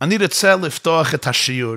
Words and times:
אני 0.00 0.16
רוצה 0.16 0.56
לפתוח 0.56 1.14
את 1.14 1.26
השיעור 1.26 1.76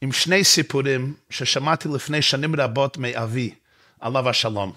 עם 0.00 0.12
שני 0.12 0.44
סיפורים 0.44 1.14
ששמעתי 1.30 1.88
לפני 1.88 2.22
שנים 2.22 2.60
רבות 2.60 2.98
מאבי, 2.98 3.54
עליו 4.00 4.28
השלום. 4.28 4.72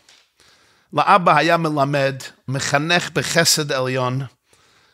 לאבא 0.94 1.38
היה 1.38 1.58
מלמד, 1.58 2.16
מחנך 2.48 3.10
בחסד 3.14 3.72
עליון, 3.72 4.22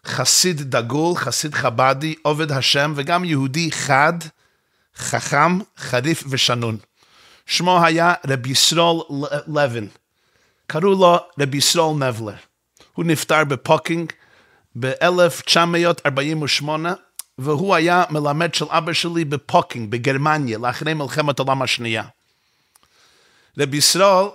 חסיד 0.06 0.62
דגול, 0.62 1.16
חסיד 1.16 1.54
חבדי, 1.54 2.16
עובד 2.22 2.52
השם, 2.52 2.94
וגם 2.96 3.26
יהודי 3.26 3.72
חד, 3.72 4.14
חכם, 4.96 5.60
חריף 5.78 6.24
ושנון. 6.30 6.78
שמו 7.46 7.86
היה 7.86 8.14
רבי 8.28 8.50
ישראל 8.50 8.98
לוין. 9.48 9.88
קראו 10.68 10.92
לו 10.92 11.18
רבי 11.40 11.58
ישראל 11.58 11.96
נבלר. 12.00 12.36
הוא 12.94 13.06
נפטר 13.06 13.44
בפוקינג 13.44 14.12
ב-1948, 14.80 16.70
והוא 17.42 17.76
היה 17.76 18.04
מלמד 18.10 18.54
של 18.54 18.66
אבא 18.70 18.94
שלי 18.94 19.26
בפוקינג, 19.26 19.92
בגרמניה, 19.92 20.58
לאחרי 20.58 20.94
מלחמת 20.94 21.40
העולם 21.40 21.62
השנייה. 21.62 22.04
רבי 23.58 23.78
ישראל 23.78 24.26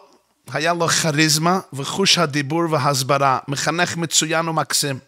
היה 0.53 0.73
לו 0.73 0.89
כריזמה 0.89 1.61
וחוש 1.73 2.19
הדיבור 2.19 2.63
וההסברה, 2.71 3.39
מחנך 3.49 3.97
מצוין 3.97 4.49
ומקסים. 4.49 4.99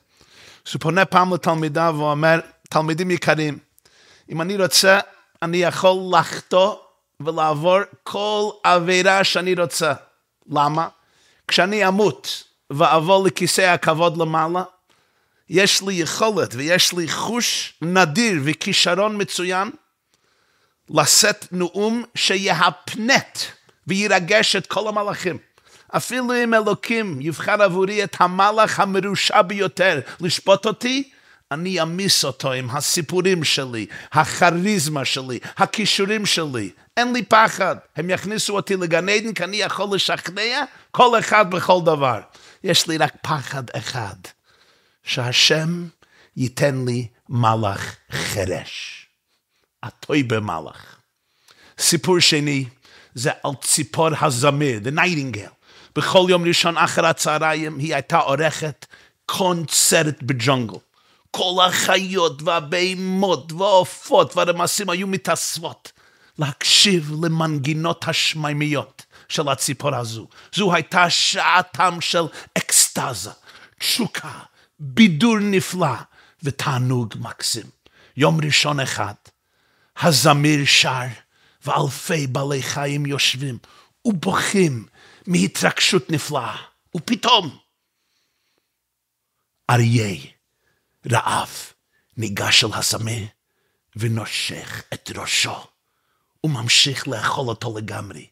אז 0.66 0.72
הוא 0.72 0.80
פונה 0.80 1.04
פעם 1.04 1.34
לתלמידיו 1.34 1.94
ואומר, 1.98 2.40
תלמידים 2.70 3.10
יקרים, 3.10 3.58
אם 4.30 4.42
אני 4.42 4.56
רוצה, 4.56 4.98
אני 5.42 5.56
יכול 5.56 6.18
לחטוא 6.18 6.74
ולעבור 7.20 7.78
כל 8.02 8.50
עבירה 8.64 9.24
שאני 9.24 9.54
רוצה. 9.54 9.92
למה? 10.50 10.88
כשאני 11.48 11.88
אמות 11.88 12.44
ואבוא 12.70 13.26
לכיסא 13.26 13.62
הכבוד 13.62 14.16
למעלה, 14.16 14.62
יש 15.50 15.82
לי 15.82 15.94
יכולת 15.94 16.54
ויש 16.54 16.92
לי 16.92 17.08
חוש 17.08 17.74
נדיר 17.82 18.40
וכישרון 18.44 19.20
מצוין 19.20 19.70
לשאת 20.90 21.46
נאום 21.52 22.04
שיהפנט 22.14 23.38
וירגש 23.86 24.56
את 24.56 24.66
כל 24.66 24.88
המלאכים. 24.88 25.38
אפילו 25.96 26.34
אם 26.44 26.54
אלוקים 26.54 27.20
יבחר 27.20 27.62
עבורי 27.62 28.04
את 28.04 28.16
המלאך 28.20 28.80
המרושע 28.80 29.42
ביותר 29.42 30.00
לשפוט 30.20 30.66
אותי, 30.66 31.10
אני 31.50 31.82
אמיס 31.82 32.24
אותו 32.24 32.52
עם 32.52 32.70
הסיפורים 32.70 33.44
שלי, 33.44 33.86
הכריזמה 34.12 35.04
שלי, 35.04 35.38
הכישורים 35.56 36.26
שלי. 36.26 36.70
אין 36.96 37.12
לי 37.12 37.22
פחד. 37.22 37.76
הם 37.96 38.10
יכניסו 38.10 38.56
אותי 38.56 38.76
לגן 38.76 39.08
עדן 39.08 39.32
כי 39.32 39.44
אני 39.44 39.56
יכול 39.56 39.88
לשכנע 39.92 40.64
כל 40.90 41.18
אחד 41.18 41.50
בכל 41.50 41.80
דבר. 41.84 42.20
יש 42.64 42.86
לי 42.86 42.98
רק 42.98 43.12
פחד 43.22 43.64
אחד, 43.76 44.16
שהשם 45.08 45.88
ייתן 46.36 46.84
לי 46.86 47.06
מלאך 47.28 47.96
חרש. 48.12 49.06
הטוי 49.82 50.22
במלאך. 50.22 50.96
סיפור 51.78 52.20
שני 52.20 52.64
זה 53.14 53.30
על 53.42 53.50
ציפור 53.62 54.08
הזמיר, 54.20 54.80
the 54.84 54.98
nightingale. 54.98 55.54
בכל 55.96 56.26
יום 56.28 56.44
ראשון 56.44 56.76
אחר 56.76 57.06
הצהריים 57.06 57.78
היא 57.78 57.94
הייתה 57.94 58.18
עורכת 58.18 58.86
קונצרט 59.26 60.22
בג'ונגל. 60.22 60.76
כל 61.30 61.64
החיות 61.66 62.42
והבהמות 62.42 63.52
והעופות 63.52 64.36
והרמסים 64.36 64.90
היו 64.90 65.06
מתאספות 65.06 65.92
להקשיב 66.38 67.12
למנגינות 67.24 68.04
השמימיות 68.08 69.02
של 69.28 69.48
הציפור 69.48 69.94
הזו. 69.94 70.28
זו 70.54 70.74
הייתה 70.74 71.10
שעתם 71.10 72.00
של 72.00 72.22
אקסטזה, 72.58 73.30
תשוקה, 73.78 74.38
בידור 74.78 75.38
נפלא 75.38 75.94
ותענוג 76.42 77.14
מקסים. 77.18 77.66
יום 78.16 78.40
ראשון 78.44 78.80
אחד, 78.80 79.14
הזמיר 79.96 80.64
שר 80.64 81.06
ואלפי 81.64 82.26
בעלי 82.26 82.62
חיים 82.62 83.06
יושבים 83.06 83.58
ובוכים 84.04 84.86
מהתרגשות 85.26 86.10
נפלאה. 86.10 86.56
ופתאום, 86.96 87.58
אריה 89.70 90.16
רעב 91.12 91.50
ניגש 92.16 92.64
אל 92.64 92.72
הסמי 92.72 93.28
ונושך 93.96 94.82
את 94.94 95.10
ראשו 95.16 95.66
וממשיך 96.44 97.08
לאכול 97.08 97.48
אותו 97.48 97.78
לגמרי. 97.78 98.26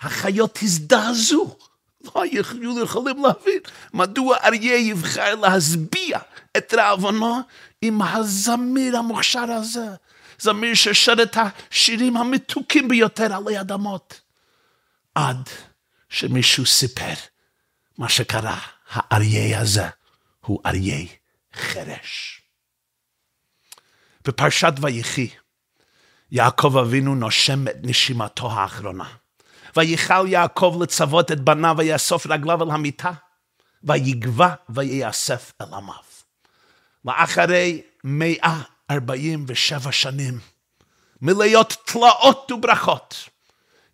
החיות 0.00 0.58
הזדעזו, 0.62 1.56
לא 2.04 2.22
היו 2.22 2.82
יכולים 2.82 3.22
להבין 3.22 3.60
מדוע 3.94 4.36
אריה 4.44 4.76
יבחר 4.76 5.34
להשביע 5.34 6.18
את 6.56 6.74
רעבונו 6.74 7.40
עם 7.82 8.02
הזמיר 8.02 8.96
המוכשר 8.96 9.50
הזה. 9.50 9.86
זמיר 10.38 10.74
ששר 10.74 11.14
את 11.22 11.36
השירים 11.36 12.16
המתוקים 12.16 12.88
ביותר 12.88 13.34
עלי 13.34 13.60
אדמות. 13.60 14.20
עד 15.14 15.48
שמישהו 16.08 16.66
סיפר 16.66 17.14
מה 17.98 18.08
שקרה, 18.08 18.58
האריה 18.90 19.60
הזה 19.60 19.88
הוא 20.40 20.60
אריה 20.66 21.06
חרש. 21.54 22.42
בפרשת 24.24 24.72
ויחי, 24.80 25.28
יעקב 26.30 26.76
אבינו 26.76 27.14
נושם 27.14 27.68
את 27.68 27.76
נשימתו 27.82 28.52
האחרונה. 28.52 29.08
ויכל 29.76 30.28
יעקב 30.28 30.76
לצוות 30.80 31.32
את 31.32 31.40
בניו 31.40 31.74
ויאסוף 31.78 32.26
רגליו 32.26 32.62
אל 32.62 32.70
המיטה, 32.70 33.12
ויגבה 33.84 34.54
ויאסף 34.68 35.52
אל 35.60 35.74
עמיו. 35.74 35.94
ואחרי 37.04 37.82
מאה 38.04 38.60
ארבעים 38.90 39.44
ושבע 39.48 39.92
שנים, 39.92 40.38
מלאות 41.22 41.76
תלאות 41.86 42.52
וברכות, 42.52 43.28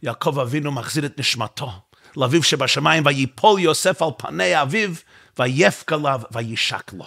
יעקב 0.03 0.39
אבינו 0.39 0.73
מחזיר 0.73 1.07
את 1.07 1.19
נשמתו 1.19 1.71
לאביו 2.17 2.43
שבשמיים, 2.43 3.07
ויפול 3.07 3.61
יוסף 3.61 4.03
על 4.03 4.09
פני 4.19 4.63
אביו, 4.63 4.91
ויף 5.39 5.85
כליו, 5.89 6.21
וישק 6.33 6.93
לו. 6.93 7.07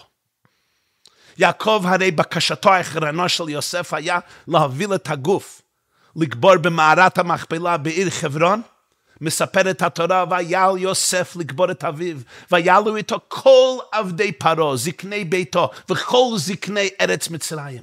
יעקב 1.37 1.83
הרי 1.85 2.11
בקשתו 2.11 2.73
האחרונה 2.73 3.29
של 3.29 3.49
יוסף 3.49 3.93
היה 3.93 4.19
להוביל 4.47 4.95
את 4.95 5.09
הגוף, 5.09 5.61
לקבור 6.21 6.57
במערת 6.57 7.17
המכפלה 7.17 7.77
בעיר 7.77 8.09
חברון, 8.09 8.61
מספרת 9.21 9.81
התורה, 9.81 10.25
ויעל 10.29 10.77
יוסף 10.77 11.35
לקבור 11.35 11.71
את 11.71 11.83
אביו, 11.83 12.17
ויעלו 12.51 12.95
איתו 12.95 13.19
כל 13.27 13.77
עבדי 13.91 14.31
פרעה, 14.31 14.75
זקני 14.75 15.25
ביתו, 15.25 15.69
וכל 15.89 16.31
זקני 16.35 16.89
ארץ 17.01 17.29
מצרים. 17.29 17.81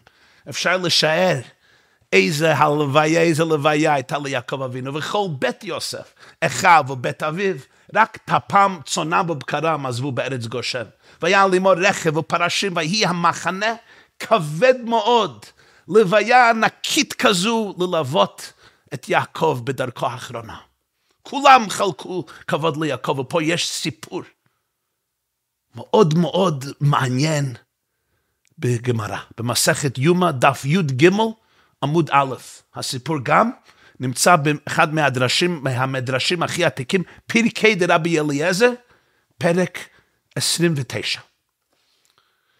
אפשר 0.48 0.76
לשער 0.76 1.36
איזה 2.12 2.54
הלוויה, 2.54 3.22
איזה 3.22 3.44
לוויה 3.44 3.94
הייתה 3.94 4.18
ליעקב 4.18 4.62
אבינו, 4.62 4.94
וכל 4.94 5.26
בית 5.38 5.64
יוסף, 5.64 6.14
אחיו 6.40 6.84
ובית 6.88 7.22
אביו, 7.22 7.56
רק 7.94 8.18
טפם 8.24 8.78
צונם 8.84 9.26
ובקרם 9.28 9.86
עזבו 9.86 10.12
בארץ 10.12 10.46
גושן. 10.46 10.84
והיה 11.22 11.46
לימור 11.46 11.72
רכב 11.72 12.16
ופרשים, 12.16 12.76
ויהי 12.76 13.06
המחנה 13.06 13.74
כבד 14.18 14.74
מאוד, 14.84 15.46
לוויה 15.88 16.50
ענקית 16.50 17.12
כזו 17.12 17.74
ללוות 17.78 18.52
את 18.94 19.08
יעקב 19.08 19.60
בדרכו 19.64 20.06
האחרונה. 20.06 20.56
כולם 21.22 21.70
חלקו 21.70 22.24
כבוד 22.46 22.76
ליעקב, 22.76 23.18
ופה 23.18 23.42
יש 23.42 23.68
סיפור 23.68 24.22
מאוד 25.74 26.14
מאוד 26.18 26.64
מעניין 26.80 27.54
בגמרא, 28.58 29.18
במסכת 29.38 29.98
יומא, 29.98 30.30
דף 30.30 30.64
י"ג, 30.64 31.08
עמוד 31.82 32.10
א'. 32.12 32.34
הסיפור 32.74 33.16
גם 33.22 33.50
נמצא 34.00 34.36
באחד 34.36 34.94
מהדרשים, 34.94 35.60
מהמדרשים 35.62 36.42
הכי 36.42 36.64
עתיקים, 36.64 37.02
פרקי 37.26 37.74
דרבי 37.74 38.20
אליעזר, 38.20 38.70
פרק 39.38 39.78
29. 40.34 41.20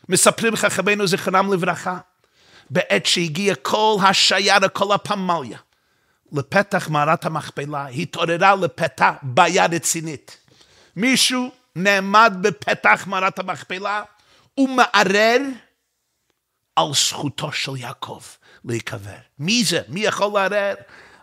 מספרים 0.08 0.56
חכמינו 0.56 1.06
זיכרונם 1.06 1.52
לברכה, 1.52 1.98
בעת 2.70 3.06
שהגיע 3.06 3.54
כל 3.54 3.96
השיירה, 4.02 4.68
כל 4.68 4.94
הפמליה, 4.94 5.58
לפתח 6.32 6.88
מערת 6.88 7.24
המכפלה, 7.24 7.86
התעוררה 7.86 8.54
לפתע 8.54 9.10
בעיה 9.22 9.66
רצינית. 9.66 10.36
מישהו 10.96 11.50
נעמד 11.76 12.36
בפתח 12.40 13.04
מערת 13.06 13.38
המכפלה 13.38 14.02
ומערער 14.58 15.40
על 16.76 16.94
זכותו 16.94 17.52
של 17.52 17.76
יעקב 17.76 18.20
להיקבר. 18.64 19.18
מי 19.38 19.64
זה? 19.64 19.80
מי 19.88 20.00
יכול 20.00 20.30
לערער? 20.34 20.74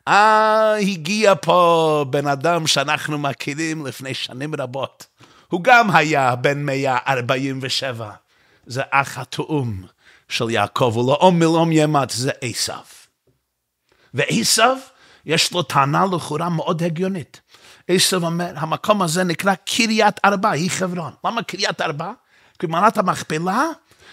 אה, 0.07 0.75
הגיע 0.75 1.34
פה 1.42 2.06
בן 2.10 2.28
אדם 2.28 2.68
שאנחנו 2.68 3.18
מכירים 3.18 3.86
לפני 3.86 4.13
שנים 4.13 4.56
רבות. 4.56 5.06
הוא 5.48 5.63
גם 5.63 5.96
היה 5.96 6.36
בן 6.36 6.66
147. 6.66 8.12
זה 8.66 8.81
אח 8.92 9.18
התאום 9.18 9.84
של 10.30 10.50
יעקב, 10.50 10.98
ולאום 10.98 11.40
מלום 11.40 11.72
ימת 11.72 12.10
זה 12.10 12.31
עשיו. 12.42 12.84
ועשיו, 14.14 14.78
יש 15.25 15.52
לו 15.52 15.64
טענה 15.64 16.06
לכאורה 16.16 16.50
מאוד 16.50 16.84
הגיונית. 16.84 17.42
עשיו 17.88 18.25
אומר, 18.25 18.54
המקום 18.56 19.02
הזה 19.02 19.24
נקרא 19.24 19.56
קריית 19.56 20.20
ארבע, 20.25 20.50
היא 20.50 20.72
חברון. 20.72 21.14
למה 21.25 21.44
קריית 21.44 21.81
ארבע? 21.81 22.12
כי 22.60 22.68
מערת 22.68 22.98
המכפלה 22.98 23.66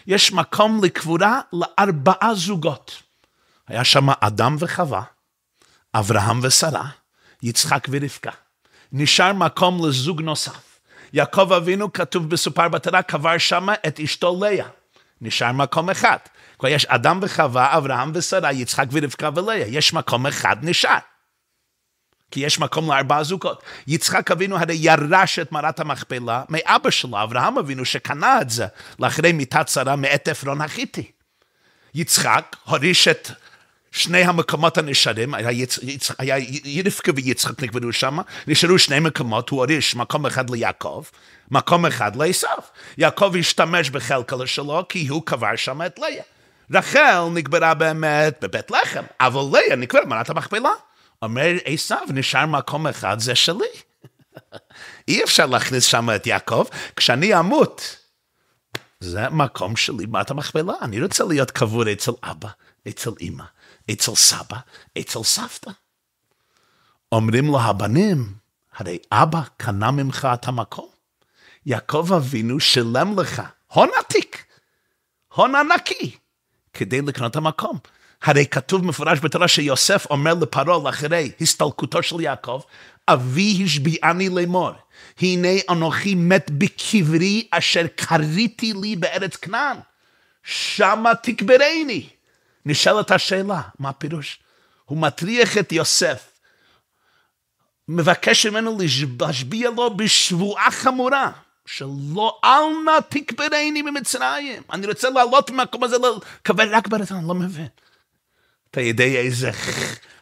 יש 0.07 0.33
מקום 0.33 0.85
לקבורה 0.85 1.41
לארבעה 1.53 2.35
זוגות. 2.35 3.03
היה 3.69 3.85
שם 3.85 4.07
אדם 4.21 4.57
וחווה, 4.59 5.03
אברהם 5.95 6.41
ושרה, 6.43 6.89
יצחק 7.43 7.89
ורבקה. 7.91 8.31
נשאר 8.93 9.33
מקום 9.33 9.87
לזוג 9.87 10.23
נוסף. 10.23 10.81
יעקב 11.13 11.53
אבינו, 11.53 11.93
כתוב 11.93 12.31
בסופר 12.31 12.69
בתורה, 12.69 13.03
קבר 13.03 13.39
שם 13.39 13.69
את 13.87 14.01
אשתו 14.01 14.39
לאה. 14.41 14.67
נשאר 15.21 15.53
מקום 15.53 15.91
אחד. 15.91 16.17
כבר 16.59 16.69
יש 16.69 16.85
אדם 16.85 17.19
וחווה, 17.23 17.77
אברהם 17.77 18.13
ושרה, 18.15 18.53
יצחק 18.53 18.87
ורבקה 18.93 19.31
ולאה. 19.35 19.65
יש 19.67 19.93
מקום 19.93 20.27
אחד 20.27 20.57
נשאר. 20.63 20.99
כי 22.31 22.41
יש 22.41 22.59
מקום 22.59 22.91
לארבעה 22.91 23.25
זוגות. 23.25 23.63
יצחק 23.87 24.31
אבינו 24.31 24.59
הרי 24.59 24.75
ירש 24.75 25.39
את 25.39 25.53
מערת 25.53 25.81
המכפלה 25.81 26.43
מאבא 26.49 26.91
שלו, 26.91 27.23
אברהם 27.23 27.59
אבינו, 27.59 27.85
שקנה 27.85 28.41
את 28.41 28.51
זה 28.51 28.67
לאחרי 28.99 29.33
מיתת 29.33 29.69
שרה 29.69 29.97
מאת 29.97 30.29
עפרון 30.29 30.61
החיתי. 30.61 31.11
יצחק 31.95 32.57
הוריש 32.65 33.09
את 33.09 33.31
שני 33.93 34.23
המקומות 34.23 34.79
הנשארים, 34.79 35.35
היה, 35.35 35.51
יצ... 36.65 37.01
ויצחק 37.15 37.63
נקברו 37.63 37.93
שם, 37.93 38.19
נשארו 38.47 38.79
שני 38.79 39.01
מקומות, 39.01 39.49
הוא 39.49 39.61
הוריש 39.61 39.97
מקום 39.97 40.27
אחד 40.27 40.51
ליעקב, 40.51 41.05
מקום 41.51 41.87
אחד 41.87 42.17
לעשו. 42.17 42.47
יעקב 42.99 43.35
השתמש 43.39 43.91
בחלקלה 43.91 44.47
שלו 44.47 44.83
כי 44.89 45.07
הוא 45.09 45.23
קבר 45.27 45.57
שם 45.57 45.83
את 45.83 45.99
לאה. 45.99 46.23
רחל 46.71 47.29
נקברה 47.35 47.75
באמת 47.75 48.39
בבית 48.43 48.71
לחם, 48.71 49.05
אבל 49.21 49.59
לאה 49.59 49.77
נקברה 49.77 50.05
במערת 50.05 50.31
המכפלה. 50.31 50.71
אומר 51.23 51.51
עשו, 51.65 51.95
נשאר 52.09 52.47
מקום 52.47 52.87
אחד, 52.87 53.21
זה 53.21 53.35
שלי. 53.35 53.69
אי 55.09 55.25
אפשר 55.25 55.47
להכניס 55.47 55.85
שם 55.85 56.09
את 56.17 56.27
יעקב, 56.27 56.65
כשאני 56.97 57.39
אמות, 57.39 57.97
זה 59.01 59.29
מקום 59.29 59.77
שלי 59.77 60.07
בת 60.07 60.31
המכפלה, 60.31 60.73
אני 60.83 61.03
רוצה 61.03 61.25
להיות 61.25 61.51
קבור 61.51 61.93
אצל 61.93 62.13
אבא, 62.23 62.49
אצל 62.89 63.11
אמא, 63.21 63.45
אצל 63.91 64.15
סבא, 64.15 64.57
אצל 64.99 65.23
סבתא. 65.23 65.71
אומרים 67.13 67.47
לו 67.47 67.61
הבנים, 67.61 68.35
הרי 68.77 68.99
אבא 69.13 69.41
קנה 69.57 69.91
ממך 69.91 70.29
את 70.35 70.49
המקום. 70.49 70.89
יעקב 71.67 72.13
אבינו 72.17 72.61
שילם 72.61 73.21
לך 73.21 73.43
הון 73.73 73.89
עתיק, 73.99 74.45
הון 75.35 75.55
ענקי, 75.55 76.17
כדי 76.73 77.01
לקנות 77.03 77.31
את 77.31 77.37
המקום. 77.37 77.79
הרי 78.23 78.47
כתוב 78.47 78.85
מפורש 78.85 79.19
בתורה 79.23 79.49
שיוסף 79.49 80.07
אומר 80.11 80.35
לפרעה 80.35 80.79
לאחרי 80.85 81.33
הסתלקותו 81.41 82.03
של 82.03 82.21
יעקב, 82.21 82.61
אבי 83.09 83.63
השביעני 83.65 84.29
לאמור, 84.29 84.71
הנה 85.19 85.49
אנוכי 85.71 86.15
מת 86.15 86.51
בקברי 86.51 87.49
אשר 87.51 87.87
קריתי 87.97 88.73
לי 88.73 88.97
בארץ 88.97 89.37
כנען, 89.37 89.77
שמה 90.43 91.15
תקברני. 91.15 92.09
נשאלת 92.67 93.11
השאלה, 93.11 93.61
מה 93.79 93.89
הפירוש? 93.89 94.39
הוא 94.85 94.99
מטריח 94.99 95.59
את 95.59 95.73
יוסף, 95.73 96.31
מבקש 97.89 98.47
ממנו 98.47 98.79
להשביע 99.21 99.71
לו 99.71 99.97
בשבועה 99.97 100.71
חמורה, 100.71 101.31
שלא 101.67 102.41
אל 102.45 102.85
נא 102.85 103.01
תקברני 103.09 103.83
במצרים. 103.83 104.63
אני 104.73 104.87
רוצה 104.87 105.11
לעלות 105.11 105.51
מהמקום 105.51 105.85
הזה 105.85 105.97
לקבר 106.43 106.65
רק 106.77 106.89
בארץ, 106.89 107.13
אני 107.13 107.29
לא 107.29 107.35
מבין. 107.35 107.69
אתה 108.71 108.81
יודע 108.81 109.05
איזה 109.05 109.51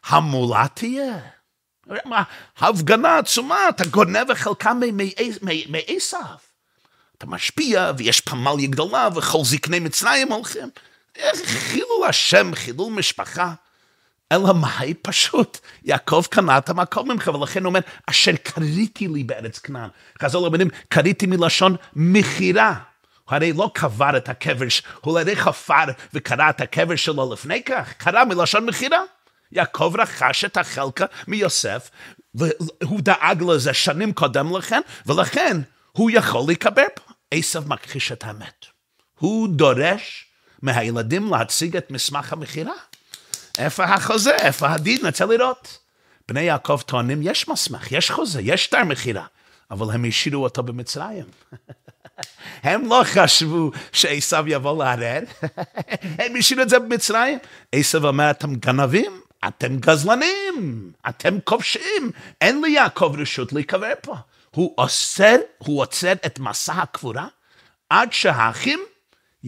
המולה 0.06 0.66
תהיה? 0.74 1.18
הפגנה 2.58 3.18
עצומה, 3.18 3.68
אתה 3.68 3.84
גונב 3.86 4.34
חלקה 4.34 4.72
מעשיו. 5.68 6.36
אתה 7.18 7.26
משפיע, 7.26 7.92
ויש 7.98 8.20
פמליה 8.20 8.68
גדולה, 8.68 9.08
וכל 9.16 9.38
זקני 9.44 9.78
מצרים 9.78 10.32
הולכים. 10.32 10.68
חילול 11.44 12.08
השם, 12.08 12.54
חילול 12.54 12.92
משפחה. 12.92 13.52
אלא 14.32 14.54
מאי 14.54 14.94
פשוט, 14.94 15.58
יעקב 15.84 16.24
קנה 16.30 16.58
את 16.58 16.68
המקום 16.68 17.10
ממך, 17.10 17.30
ולכן 17.34 17.64
הוא 17.64 17.68
אומר, 17.68 17.80
אשר 18.06 18.32
קריתי 18.42 19.08
לי 19.08 19.24
בארץ 19.24 19.58
כנען. 19.58 19.88
חז"ל 20.22 20.38
אומרים, 20.38 20.68
קריתי 20.88 21.26
מלשון 21.26 21.76
מכירה. 21.96 22.74
הוא 23.24 23.34
הרי 23.34 23.52
לא 23.52 23.70
קבר 23.74 24.16
את 24.16 24.28
הקבר, 24.28 24.66
הוא 25.00 25.18
הרי 25.18 25.36
חפר 25.36 25.84
וקרא 26.14 26.50
את 26.50 26.60
הקבר 26.60 26.96
שלו 26.96 27.32
לפני 27.32 27.62
כך, 27.62 27.92
קרא 27.92 28.24
מלשון 28.24 28.66
מכירה. 28.66 28.98
יעקב 29.52 29.92
רכש 29.98 30.44
את 30.44 30.56
החלקה 30.56 31.04
מיוסף, 31.26 31.90
והוא 32.34 33.00
דאג 33.00 33.42
לזה 33.42 33.74
שנים 33.74 34.12
קודם 34.12 34.56
לכן, 34.56 34.80
ולכן 35.06 35.56
הוא 35.92 36.10
יכול 36.10 36.42
להיקבר 36.46 36.84
פה. 36.94 37.12
עשב 37.30 37.68
מכחיש 37.68 38.12
את 38.12 38.24
האמת. 38.24 38.66
הוא 39.18 39.48
דורש 39.48 40.27
מהילדים 40.62 41.30
להציג 41.30 41.76
את 41.76 41.90
מסמך 41.90 42.32
המכירה. 42.32 42.72
איפה 43.58 43.84
החוזה? 43.84 44.34
איפה 44.34 44.70
הדין? 44.70 45.06
נצא 45.06 45.24
לראות. 45.24 45.78
בני 46.28 46.42
יעקב 46.42 46.80
טוענים, 46.86 47.20
יש 47.22 47.48
מסמך, 47.48 47.92
יש 47.92 48.10
חוזה, 48.10 48.40
יש 48.42 48.64
שטר 48.64 48.84
מכירה, 48.84 49.26
אבל 49.70 49.94
הם 49.94 50.04
השאירו 50.04 50.42
אותו 50.42 50.62
במצרים. 50.62 51.24
הם 52.62 52.88
לא 52.88 53.02
חשבו 53.04 53.70
שעשו 53.92 54.36
יבוא 54.46 54.84
לערער, 54.84 55.22
הם 56.18 56.36
השאירו 56.38 56.62
את 56.62 56.68
זה 56.68 56.78
במצרים. 56.78 57.38
עשו 57.72 58.08
אומר, 58.08 58.30
אתם 58.30 58.54
גנבים, 58.54 59.20
אתם 59.48 59.76
גזלנים, 59.76 60.92
אתם 61.08 61.38
כובשים, 61.44 62.10
אין 62.40 62.62
ליעקב 62.64 63.14
רשות 63.18 63.52
להיקבר 63.52 63.92
פה. 64.02 64.16
הוא 64.50 64.74
אוסר, 64.78 65.36
הוא 65.58 65.80
עוצר 65.80 66.12
את 66.12 66.38
מסע 66.38 66.72
הקבורה 66.72 67.26
עד 67.90 68.12
שהאחים 68.12 68.80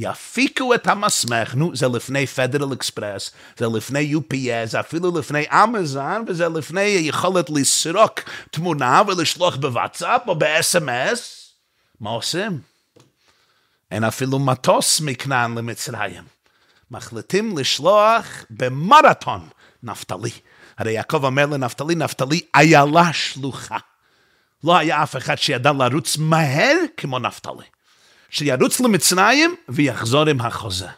יפיקו 0.02 0.74
את 0.74 0.86
המסמך, 0.86 1.54
נו, 1.54 1.76
זה 1.76 1.88
לפני 1.88 2.26
פדרל 2.26 2.72
אקספרס, 2.72 3.30
זה 3.56 3.66
לפני 3.66 4.14
UPS, 4.14 4.80
אפילו 4.80 5.18
לפני 5.18 5.44
אמזון, 5.50 6.24
וזה 6.26 6.48
לפני 6.48 6.80
יכולת 6.80 7.50
לסרוק 7.50 8.20
תמונה 8.50 9.02
ולשלוח 9.06 9.56
בוואטסאפ 9.56 10.22
או 10.28 10.34
ב-SMS. 10.34 11.20
מה 12.00 12.10
עושים? 12.10 12.60
אין 13.90 14.04
אפילו 14.04 14.38
מטוס 14.38 15.00
מכנען 15.00 15.58
למצרים. 15.58 16.24
מחליטים 16.90 17.58
לשלוח 17.58 18.26
במרתון 18.50 19.48
נפתלי. 19.82 20.30
הרי 20.78 20.92
יעקב 20.92 21.24
אומר 21.24 21.46
לנפתלי, 21.46 21.94
נפתלי 21.94 22.40
איילה 22.54 23.12
שלוחה. 23.12 23.78
לא 24.64 24.76
היה 24.76 25.02
אף 25.02 25.16
אחד 25.16 25.36
שידע 25.36 25.72
לרוץ 25.72 26.16
מהר 26.16 26.76
כמו 26.96 27.18
נפתלי. 27.18 27.64
שירוץ 28.30 28.80
למצרים 28.80 29.56
ויחזור 29.68 30.28
עם 30.28 30.40
החוזה. 30.40 30.88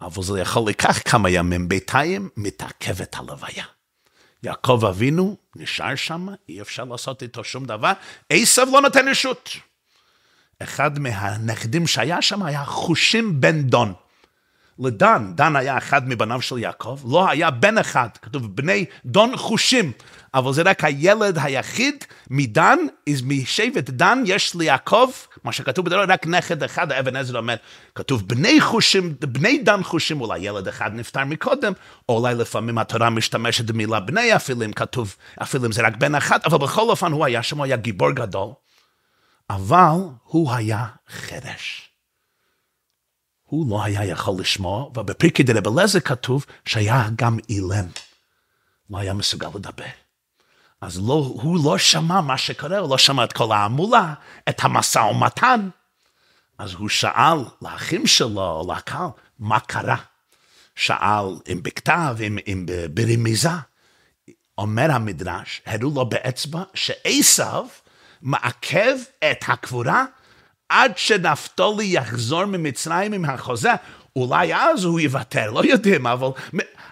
אבל 0.00 0.22
זה 0.22 0.40
יכול 0.40 0.68
לקח 0.68 0.98
כמה 1.04 1.30
ימים, 1.30 1.68
בינתיים 1.68 2.28
מתעכבת 2.36 3.16
הלוויה. 3.16 3.64
יעקב 4.42 4.84
אבינו 4.88 5.36
נשאר 5.56 5.94
שם, 5.94 6.26
אי 6.48 6.60
אפשר 6.60 6.84
לעשות 6.84 7.22
איתו 7.22 7.44
שום 7.44 7.64
דבר, 7.64 7.92
עשב 8.30 8.66
לא 8.72 8.80
נותן 8.80 9.08
רשות. 9.08 9.50
אחד 10.62 10.98
מהנכדים 10.98 11.86
שהיה 11.86 12.22
שם 12.22 12.42
היה 12.42 12.64
חושים 12.64 13.40
בן 13.40 13.62
דון. 13.62 13.92
לדן, 14.78 15.32
דן 15.34 15.56
היה 15.56 15.78
אחד 15.78 16.08
מבניו 16.08 16.42
של 16.42 16.58
יעקב, 16.58 16.98
לא 17.10 17.30
היה 17.30 17.50
בן 17.50 17.78
אחד, 17.78 18.08
כתוב 18.22 18.56
בני 18.56 18.84
דון 19.04 19.36
חושים, 19.36 19.92
אבל 20.34 20.52
זה 20.52 20.62
רק 20.62 20.84
הילד 20.84 21.38
היחיד 21.42 22.04
מדן, 22.30 22.78
משבט 23.24 23.90
דן 23.90 24.22
יש 24.26 24.54
ליעקב, 24.54 25.10
מה 25.44 25.52
שכתוב 25.52 25.86
בדרך 25.86 26.08
רק 26.08 26.26
נכד 26.26 26.62
אחד, 26.62 26.92
האבן 26.92 27.16
עזר 27.16 27.38
אומר, 27.38 27.54
כתוב 27.94 28.28
בני 28.28 28.60
חושים, 28.60 29.14
בני 29.20 29.58
דן 29.58 29.82
חושים, 29.82 30.20
אולי 30.20 30.38
ילד 30.38 30.68
אחד 30.68 30.90
נפטר 30.94 31.24
מקודם, 31.24 31.72
או 32.08 32.18
אולי 32.18 32.34
לפעמים 32.34 32.78
התורה 32.78 33.10
משתמשת 33.10 33.64
במילה 33.64 34.00
בני 34.00 34.36
אפילו 34.36 34.64
אם 34.64 34.72
כתוב, 34.72 35.16
אפילו 35.42 35.66
אם 35.66 35.72
זה 35.72 35.82
רק 35.82 35.96
בן 35.96 36.14
אחד, 36.14 36.38
אבל 36.44 36.58
בכל 36.58 36.88
אופן 36.88 37.12
הוא 37.12 37.24
היה 37.24 37.42
שם, 37.42 37.56
הוא 37.56 37.64
היה 37.64 37.76
גיבור 37.76 38.10
גדול, 38.10 38.48
אבל 39.50 39.96
הוא 40.24 40.52
היה 40.52 40.86
חרש. 41.08 41.85
הוא 43.46 43.70
לא 43.70 43.84
היה 43.84 44.04
יכול 44.04 44.34
לשמוע, 44.38 44.84
ובפרקי 44.84 45.42
דרב 45.42 45.68
אליעזר 45.68 46.00
כתוב 46.00 46.46
שהיה 46.64 47.08
גם 47.16 47.38
אילם. 47.48 47.86
לא 48.90 48.98
היה 48.98 49.14
מסוגל 49.14 49.48
לדבר. 49.54 49.84
אז 50.80 50.98
לא, 50.98 51.32
הוא 51.42 51.58
לא 51.64 51.78
שמע 51.78 52.20
מה 52.20 52.38
שקורה, 52.38 52.78
הוא 52.78 52.90
לא 52.90 52.98
שמע 52.98 53.24
את 53.24 53.32
כל 53.32 53.52
ההמולה, 53.52 54.14
את 54.48 54.64
המשא 54.64 54.98
ומתן. 54.98 55.68
אז 56.58 56.72
הוא 56.72 56.88
שאל 56.88 57.38
לאחים 57.62 58.06
שלו, 58.06 58.72
לקהל, 58.76 59.08
מה 59.38 59.60
קרה? 59.60 59.96
שאל 60.74 61.24
אם 61.52 61.62
בכתב, 61.62 62.16
אם, 62.26 62.38
אם 62.46 62.66
ברמיזה. 62.94 63.48
אומר 64.58 64.92
המדרש, 64.92 65.62
הראו 65.66 65.90
לו 65.94 66.08
באצבע 66.08 66.62
שעשו 66.74 67.68
מעכב 68.22 68.96
את 69.30 69.44
הקבורה 69.48 70.04
עד 70.68 70.98
שנפתולי 70.98 71.84
יחזור 71.84 72.44
ממצרים 72.44 73.12
עם 73.12 73.24
החוזה, 73.24 73.72
אולי 74.16 74.54
אז 74.54 74.84
הוא 74.84 75.00
יוותר, 75.00 75.50
לא 75.50 75.64
יודעים, 75.64 76.06
אבל 76.06 76.28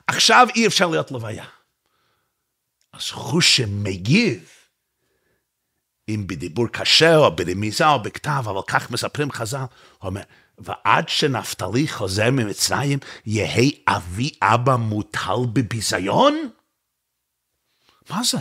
עכשיו 0.07 0.47
אי 0.57 0.67
אפשר 0.67 0.87
להיות 0.87 1.11
לוויה. 1.11 1.45
אז 2.93 3.11
חושם 3.11 3.85
מגיב, 3.85 4.49
אם 6.09 6.25
בדיבור 6.27 6.67
קשה 6.69 7.17
או 7.17 7.37
ברמיזה 7.37 7.89
או 7.89 8.03
בכתב, 8.03 8.45
אבל 8.45 8.61
כך 8.67 8.91
מספרים 8.91 9.33
חז"ל, 9.33 9.59
הוא 9.59 9.67
אומר, 10.03 10.23
ועד 10.59 11.09
שנפתלי 11.09 11.89
חוזר 11.89 12.31
ממצרים, 12.31 12.99
יהא 13.27 13.71
אבי 13.89 14.31
אבא 14.43 14.77
מוטל 14.77 15.47
בביזיון? 15.53 16.51
מה 18.11 18.23
זה? 18.25 18.39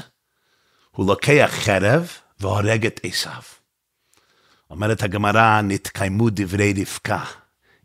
הוא 0.92 1.08
לוקח 1.08 1.52
חרב 1.54 2.12
והורג 2.40 2.86
את 2.86 3.00
עשיו. 3.04 3.42
אומרת 4.74 5.04
הגמרא, 5.04 5.62
נתקיימו 5.62 6.30
דברי 6.32 6.74
רבקה, 6.82 7.24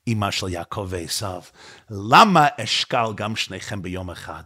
אמא 0.08 0.30
של 0.30 0.48
יעקב 0.48 0.86
ועשיו. 0.88 1.42
למה 1.90 2.46
אשקל 2.60 3.06
גם 3.14 3.36
שניכם 3.36 3.82
ביום 3.82 4.10
אחד? 4.10 4.42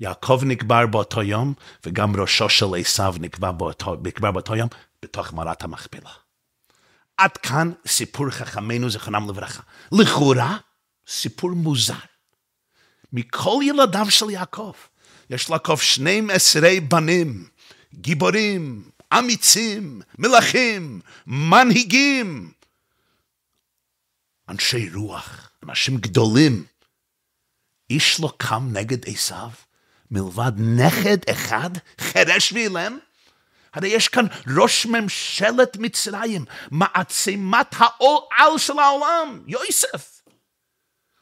יעקב 0.00 0.40
נקבר 0.44 0.86
באותו 0.86 1.22
יום, 1.22 1.54
וגם 1.86 2.20
ראשו 2.20 2.48
של 2.48 2.66
עשיו 2.78 3.14
נקבר 3.20 3.52
באותו, 3.52 3.96
נקבר 4.04 4.30
באותו 4.30 4.56
יום, 4.56 4.68
בתוך 5.02 5.32
מערת 5.32 5.62
המכפלה. 5.62 6.10
עד 7.16 7.36
כאן 7.36 7.72
סיפור 7.86 8.30
חכמינו 8.30 8.90
זכרונם 8.90 9.28
לברכה. 9.28 9.62
לכאורה, 9.92 10.56
סיפור 11.08 11.50
מוזר. 11.50 11.94
מכל 13.12 13.60
ילדיו 13.62 14.06
של 14.10 14.30
יעקב, 14.30 14.72
יש 15.30 15.48
ליעקב 15.48 15.76
12 15.76 16.68
בנים, 16.88 17.48
גיבורים, 17.94 18.82
אמיצים, 19.18 20.02
מלכים, 20.18 21.00
מנהיגים, 21.26 22.52
אנשי 24.48 24.90
רוח, 24.94 25.50
אנשים 25.62 25.96
גדולים. 25.96 26.64
איש 27.90 28.20
לא 28.20 28.32
קם 28.36 28.68
נגד 28.72 29.08
עשיו, 29.08 29.50
מלבד 30.10 30.52
נכד 30.58 31.18
אחד, 31.30 31.70
חירש 32.00 32.52
ואילם? 32.52 32.98
הרי 33.74 33.88
יש 33.88 34.08
כאן 34.08 34.26
ראש 34.56 34.86
ממשלת 34.86 35.76
מצרים, 35.76 36.44
מעצימת 36.70 37.74
העל 37.78 38.58
של 38.58 38.78
העולם, 38.78 39.42
יוסף. 39.46 40.22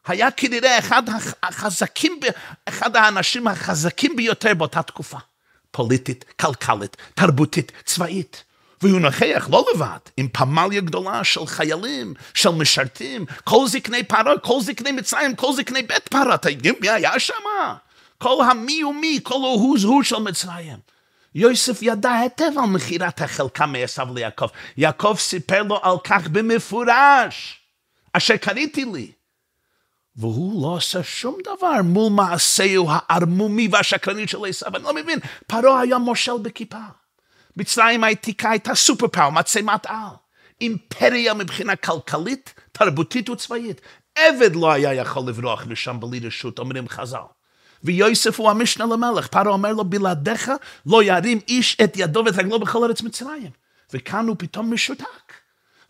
היה 0.07 0.31
כנראה 0.31 0.79
אחד 0.79 1.03
החזקים, 1.43 2.21
אחד 2.65 2.97
האנשים 2.97 3.47
החזקים 3.47 4.17
ביותר 4.17 4.55
באותה 4.55 4.83
תקופה. 4.83 5.19
פוליטית, 5.71 6.25
כלכלית, 6.41 6.97
תרבותית, 7.15 7.73
צבאית. 7.85 8.45
והוא 8.83 9.01
נוכח 9.01 9.49
לא 9.51 9.65
לבד, 9.75 9.99
עם 10.17 10.29
פמליה 10.33 10.81
גדולה 10.81 11.25
של 11.25 11.47
חיילים, 11.47 12.15
של 12.35 12.51
משרתים, 12.51 13.27
כל 13.45 13.67
זקני 13.67 14.05
פרה, 14.05 14.39
כל 14.39 14.61
זקני 14.61 14.93
מצרים, 14.93 15.37
כל 15.37 15.53
זקני 15.53 15.83
בית 15.83 16.09
פרה, 16.09 16.35
אתם 16.35 16.51
יודעים 16.51 16.75
מי 16.81 16.91
היה 16.91 17.19
שם? 17.19 17.35
כל 18.19 18.45
המי 18.51 18.85
ומי, 18.85 19.21
כל 19.23 19.35
ההוז 19.35 19.85
הוא 19.85 20.03
של 20.03 20.17
מצרים. 20.19 20.77
יוסף 21.35 21.83
ידע 21.83 22.13
היטב 22.13 22.59
על 22.59 22.65
מכירת 22.65 23.21
החלקה 23.21 23.67
מעשיו 23.67 24.09
ליעקב. 24.15 24.47
יעקב 24.77 25.15
סיפר 25.19 25.63
לו 25.63 25.81
על 25.83 25.97
כך 26.05 26.29
במפורש, 26.29 27.61
אשר 28.13 28.37
קניתי 28.37 28.85
לי. 28.85 29.13
והוא 30.17 30.63
לא 30.63 30.77
עשה 30.77 31.03
שום 31.03 31.39
דבר 31.45 31.83
מול 31.85 32.13
מעשהו 32.13 32.87
הערמומי 32.91 33.69
והשקרני 33.73 34.29
של 34.29 34.39
עשיו. 34.49 34.77
אני 34.77 34.85
לא 34.85 34.95
מבין, 34.95 35.19
פרעה 35.47 35.81
היה 35.81 35.99
מושל 35.99 36.39
בכיפה. 36.43 36.79
מצרים 37.57 38.05
העתיקה 38.05 38.51
הייתה 38.51 38.75
סופר 38.75 39.09
פאוור, 39.09 39.31
מעצמת 39.31 39.87
על. 39.87 40.15
אימפריה 40.61 41.35
מבחינה 41.35 41.77
כלכלית, 41.77 42.55
תרבותית 42.73 43.29
וצבאית. 43.29 43.81
עבד 44.15 44.57
לא 44.57 44.73
היה 44.73 44.95
יכול 44.95 45.29
לברוח 45.29 45.67
משם 45.67 46.01
בלי 46.01 46.21
רשות, 46.21 46.59
אומרים 46.59 46.89
חז"ל. 46.89 47.19
ויוסף 47.85 48.41
הוא 48.41 48.51
המשנה 48.51 48.87
למלך, 48.87 49.27
פרעה 49.27 49.53
אומר 49.53 49.73
לו, 49.73 49.85
בלעדיך 49.85 50.51
לא 50.87 51.03
ירים 51.03 51.41
איש 51.49 51.77
את 51.85 51.97
ידו 51.97 52.23
ואת 52.27 52.35
רגלו 52.39 52.61
בכל 52.61 52.85
ארץ 52.85 53.03
מצרים. 53.03 53.51
וכאן 53.93 54.29
הוא 54.29 54.37
פתאום 54.39 54.75
משותק. 54.75 55.40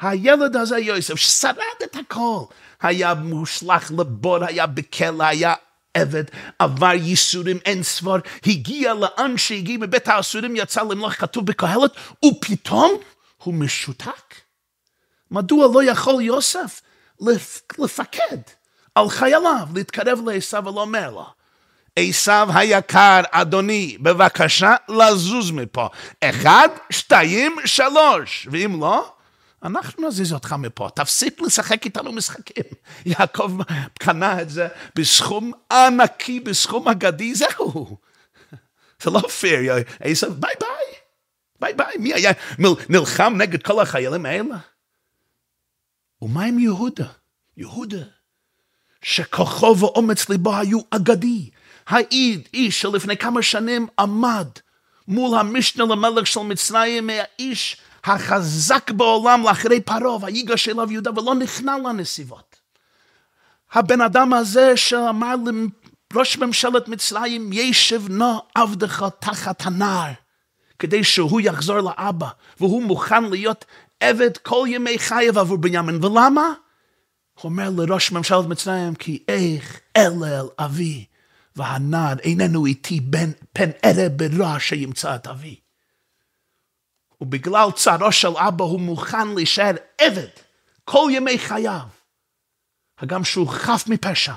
הילד 0.00 0.56
הזה, 0.56 0.78
יוסף, 0.78 1.14
שרד 1.16 1.56
את 1.84 1.96
הכל. 1.96 2.44
היה 2.82 3.14
מושלך 3.14 3.90
לבור, 3.98 4.44
היה 4.44 4.66
בכלא, 4.66 5.24
היה 5.24 5.54
עבד, 5.94 6.24
עבר 6.58 6.92
ייסורים 6.94 7.58
אין 7.64 7.82
ספור, 7.82 8.16
הגיע 8.46 8.94
לאן 8.94 9.36
שהגיע 9.36 9.78
מבית 9.78 10.08
האסורים, 10.08 10.56
יצא 10.56 10.82
למלוך 10.82 11.12
כתוב 11.12 11.46
בקהלת, 11.46 11.92
ופתאום 12.24 12.92
הוא 13.36 13.54
משותק. 13.54 14.34
מדוע 15.30 15.68
לא 15.74 15.90
יכול 15.90 16.22
יוסף 16.22 16.80
לפקד 17.78 18.38
על 18.94 19.08
חייליו, 19.08 19.66
להתקרב 19.74 20.28
לעשו 20.28 20.64
ולומר 20.64 21.10
לו, 21.10 21.26
עשו 21.96 22.32
היקר, 22.54 23.20
אדוני, 23.30 23.96
בבקשה 24.00 24.74
לזוז 24.88 25.50
מפה. 25.50 25.88
אחד, 26.24 26.68
שתיים, 26.90 27.56
שלוש. 27.64 28.48
ואם 28.50 28.80
לא, 28.80 29.12
אנחנו 29.62 30.08
נזיז 30.08 30.32
אותך 30.32 30.52
מפה, 30.52 30.88
תפסיק 30.94 31.40
לשחק 31.40 31.84
איתנו 31.84 32.12
משחקים. 32.12 32.64
יעקב 33.06 33.58
קנה 33.98 34.42
את 34.42 34.50
זה 34.50 34.68
בסכום 34.94 35.52
ענקי, 35.72 36.40
בסכום 36.40 36.88
אגדי, 36.88 37.34
זהו. 37.34 37.96
זה 39.02 39.10
לא 39.10 39.20
פייר, 39.20 39.74
עשו, 40.00 40.34
ביי 40.34 40.52
ביי. 40.60 40.94
ביי 41.60 41.74
ביי, 41.74 41.96
מי 41.98 42.14
היה 42.14 42.32
נלחם 42.88 43.34
נגד 43.36 43.62
כל 43.62 43.82
החיילים 43.82 44.26
האלה? 44.26 44.56
ומה 46.22 46.44
עם 46.44 46.58
יהודה? 46.58 47.06
יהודה, 47.56 48.04
שכוחו 49.02 49.76
ואומץ 49.78 50.28
ליבו 50.28 50.56
היו 50.56 50.78
אגדי. 50.90 51.50
העיד, 51.86 52.48
איש 52.54 52.80
שלפני 52.80 53.16
כמה 53.16 53.42
שנים 53.42 53.86
עמד 53.98 54.48
מול 55.08 55.38
המשנה 55.38 55.84
למלך 55.84 56.26
של 56.26 56.40
מצרים, 56.40 57.10
האיש 57.10 57.76
החזק 58.04 58.90
בעולם 58.90 59.42
לאחרי 59.42 59.80
פרעה, 59.80 60.24
ויגש 60.24 60.68
אליו 60.68 60.92
יהודה 60.92 61.10
ולא 61.10 61.34
נכנע 61.34 61.76
לנסיבות. 61.78 62.56
הבן 63.72 64.00
אדם 64.00 64.32
הזה 64.32 64.76
שאמר 64.76 65.34
לראש 66.14 66.38
ממשלת 66.38 66.88
מצרים, 66.88 67.52
ישב 67.52 68.02
נא 68.08 68.38
עבדך 68.54 69.06
תחת 69.18 69.66
הנער, 69.66 70.12
כדי 70.78 71.04
שהוא 71.04 71.40
יחזור 71.40 71.80
לאבא, 71.80 72.28
והוא 72.60 72.82
מוכן 72.82 73.24
להיות 73.24 73.64
עבד 74.00 74.36
כל 74.36 74.66
ימי 74.68 74.98
חייו 74.98 75.40
עבור 75.40 75.58
בנימין. 75.58 76.04
ולמה? 76.04 76.52
הוא 77.34 77.50
אומר 77.50 77.70
לראש 77.76 78.12
ממשלת 78.12 78.46
מצרים, 78.46 78.94
כי 78.94 79.22
איך 79.28 79.80
אלה 79.96 80.40
אל 80.40 80.46
אבי, 80.58 81.04
והנער 81.56 82.18
איננו 82.18 82.66
איתי 82.66 83.00
בן 83.00 83.30
פן 83.52 83.70
ערב 83.82 84.12
ברע 84.16 84.58
שימצא 84.58 85.14
את 85.14 85.26
אבי. 85.26 85.56
ובגלל 87.20 87.68
צערו 87.74 88.12
של 88.12 88.36
אבא 88.36 88.64
הוא 88.64 88.80
מוכן 88.80 89.28
להישאר 89.28 89.74
עבד 89.98 90.28
כל 90.84 91.08
ימי 91.12 91.38
חייו. 91.38 91.86
הגם 92.98 93.24
שהוא 93.24 93.48
חף 93.48 93.84
מפשע, 93.86 94.34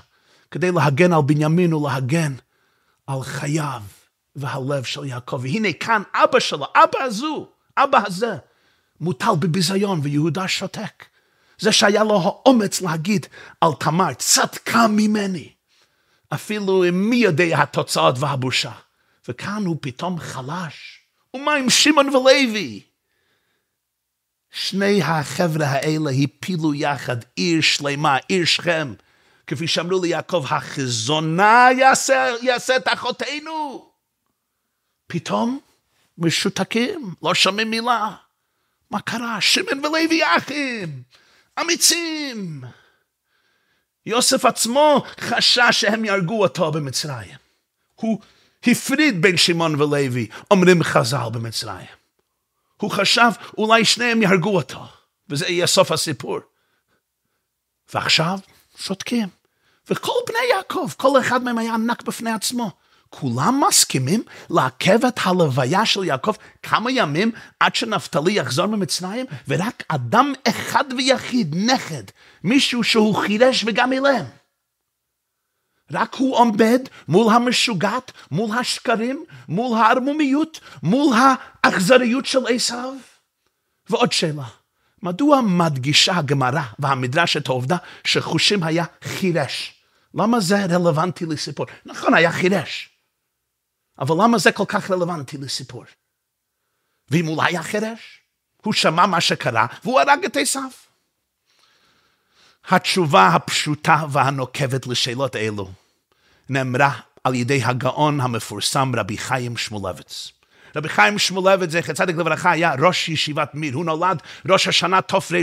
כדי 0.52 0.72
להגן 0.72 1.14
על 1.14 1.22
בנימין 1.22 1.74
ולהגן 1.74 2.34
על 3.08 3.24
חייו 3.24 3.82
והלב 4.36 4.84
של 4.84 5.06
יעקב. 5.06 5.40
והנה 5.42 5.74
כאן 5.74 6.02
אבא 6.14 6.40
שלו, 6.40 6.66
אבא 6.76 7.00
הזו, 7.00 7.48
אבא 7.78 8.04
הזה, 8.06 8.38
מוטל 9.02 9.36
בביזיון 9.40 10.00
ויהודה 10.04 10.48
שותק. 10.48 11.06
זה 11.60 11.72
שהיה 11.72 12.04
לו 12.04 12.22
האומץ 12.22 12.82
להגיד 12.82 13.26
על 13.62 13.70
תמר, 13.80 14.14
צדקה 14.14 14.88
ממני. 14.88 15.50
אפילו 16.34 16.90
אם 16.90 17.10
מי 17.10 17.16
יודע 17.16 17.62
התוצאות 17.62 18.16
והבושה. 18.20 18.72
וכאן 19.28 19.66
הוא 19.66 19.78
פתאום 19.82 20.20
חלש. 20.20 21.03
ומה 21.34 21.54
עם 21.54 21.70
שמעון 21.70 22.16
ולוי? 22.16 22.82
שני 24.52 25.02
החבר'ה 25.04 25.68
האלה 25.68 26.12
הפילו 26.24 26.74
יחד 26.74 27.18
עיר 27.36 27.62
שלמה, 27.62 28.18
עיר 28.28 28.46
שכם. 28.46 28.94
כפי 29.48 29.68
שאמרו 29.68 30.02
ליעקב, 30.02 30.46
החזונה 30.50 31.68
יעשה, 31.78 32.28
יעשה 32.42 32.78
את 32.78 32.88
אחותינו. 32.88 33.90
פתאום 35.08 35.60
משותקים, 36.18 37.16
לא 37.24 37.34
שומעים 37.34 37.70
מילה. 37.70 38.16
מה 38.92 39.02
קרה? 39.02 39.42
שמעון 39.42 39.86
ולוי 39.86 40.22
אחים, 40.38 41.04
אמיצים. 41.62 42.64
יוסף 44.06 44.46
עצמו 44.46 45.04
חשש 45.20 45.62
שהם 45.72 46.06
יהרגו 46.06 46.44
אותו 46.44 46.72
במצרים. 46.72 47.38
הוא 47.96 48.20
הפריד 48.68 49.22
בין 49.22 49.38
שמעון 49.38 49.82
ולוי, 49.82 50.28
אומרים 50.52 50.84
חז"ל 50.84 51.30
במצרים. 51.32 51.86
הוא 52.78 52.92
חשב 52.92 53.32
אולי 53.58 53.86
שניהם 53.86 54.22
יהרגו 54.22 54.56
אותו, 54.56 54.86
וזה 55.30 55.48
יהיה 55.48 55.68
סוף 55.68 55.92
הסיפור. 55.92 56.40
ועכשיו 57.94 58.40
שותקים. 58.78 59.28
וכל 59.90 60.14
בני 60.28 60.46
יעקב, 60.56 60.88
כל 60.98 61.20
אחד 61.20 61.44
מהם 61.44 61.58
היה 61.58 61.74
ענק 61.74 62.02
בפני 62.04 62.32
עצמו. 62.32 62.72
כולם 63.10 63.62
מסכימים 63.68 64.24
לעכב 64.50 65.06
את 65.06 65.20
הלוויה 65.24 65.86
של 65.86 66.04
יעקב 66.04 66.34
כמה 66.64 66.92
ימים 66.92 67.32
עד 67.60 67.76
שנפתלי 67.76 68.34
יחזור 68.34 68.66
ממצרים, 68.66 69.26
ורק 69.48 69.84
אדם 69.88 70.34
אחד 70.48 70.84
ויחיד, 70.98 71.56
נכד, 71.56 72.04
מישהו 72.44 72.84
שהוא 72.84 73.16
חירש 73.16 73.64
וגם 73.68 73.94
אילם. 73.94 74.26
רק 75.92 76.16
הוא 76.16 76.36
עומד 76.38 76.82
מול 77.08 77.34
המשוגעת, 77.34 78.12
מול 78.32 78.58
השקרים, 78.58 79.26
מול 79.48 79.78
הערמומיות, 79.78 80.60
מול 80.84 81.16
האכזריות 81.16 82.26
של 82.26 82.40
עשיו. 82.50 82.94
ועוד 83.90 84.12
שאלה, 84.12 84.48
מדוע 85.04 85.42
מדגישה 85.42 86.18
הגמרא 86.18 86.62
והמדרש 86.80 87.38
את 87.38 87.48
העובדה 87.48 87.78
שחושים 88.04 88.64
היה 88.64 88.86
חירש? 89.04 89.84
למה 90.14 90.40
זה 90.40 90.66
רלוונטי 90.66 91.26
לסיפור? 91.26 91.66
נכון, 91.86 92.14
היה 92.14 92.32
חירש. 92.32 92.90
אבל 94.00 94.16
למה 94.24 94.38
זה 94.38 94.52
כל 94.52 94.66
כך 94.68 94.92
רלוונטי 94.92 95.38
לסיפור? 95.38 95.84
ואם 97.12 97.26
לא 97.28 97.44
היה 97.44 97.64
חירש, 97.64 98.22
הוא 98.64 98.74
שמע 98.74 99.06
מה 99.06 99.22
שקרה 99.22 99.66
והוא 99.84 100.00
הרג 100.00 100.26
את 100.26 100.38
עשיו. 100.38 100.70
התשובה 102.70 103.28
הפשוטה 103.28 104.06
והנוקבת 104.10 104.88
לשאלות 104.88 105.36
אלו 105.36 105.72
נאמרה 106.50 106.92
על 107.24 107.36
ידי 107.36 107.64
הגאון 107.64 108.22
המפורסם 108.22 108.92
רבי 108.96 109.18
חיים 109.18 109.58
שמואלביץ. 109.58 110.32
רבי 110.76 110.90
חיים 110.90 111.20
שמואלביץ, 111.20 111.72
זכר 111.72 111.94
צדיק 111.94 112.16
לברכה, 112.16 112.52
היה 112.52 112.74
ראש 112.80 113.10
ישיבת 113.10 113.56
מיר. 113.56 113.76
הוא 113.76 113.86
נולד 113.86 114.22
ראש 114.50 114.68
השנה 114.68 115.02
תרס"ג, 115.02 115.36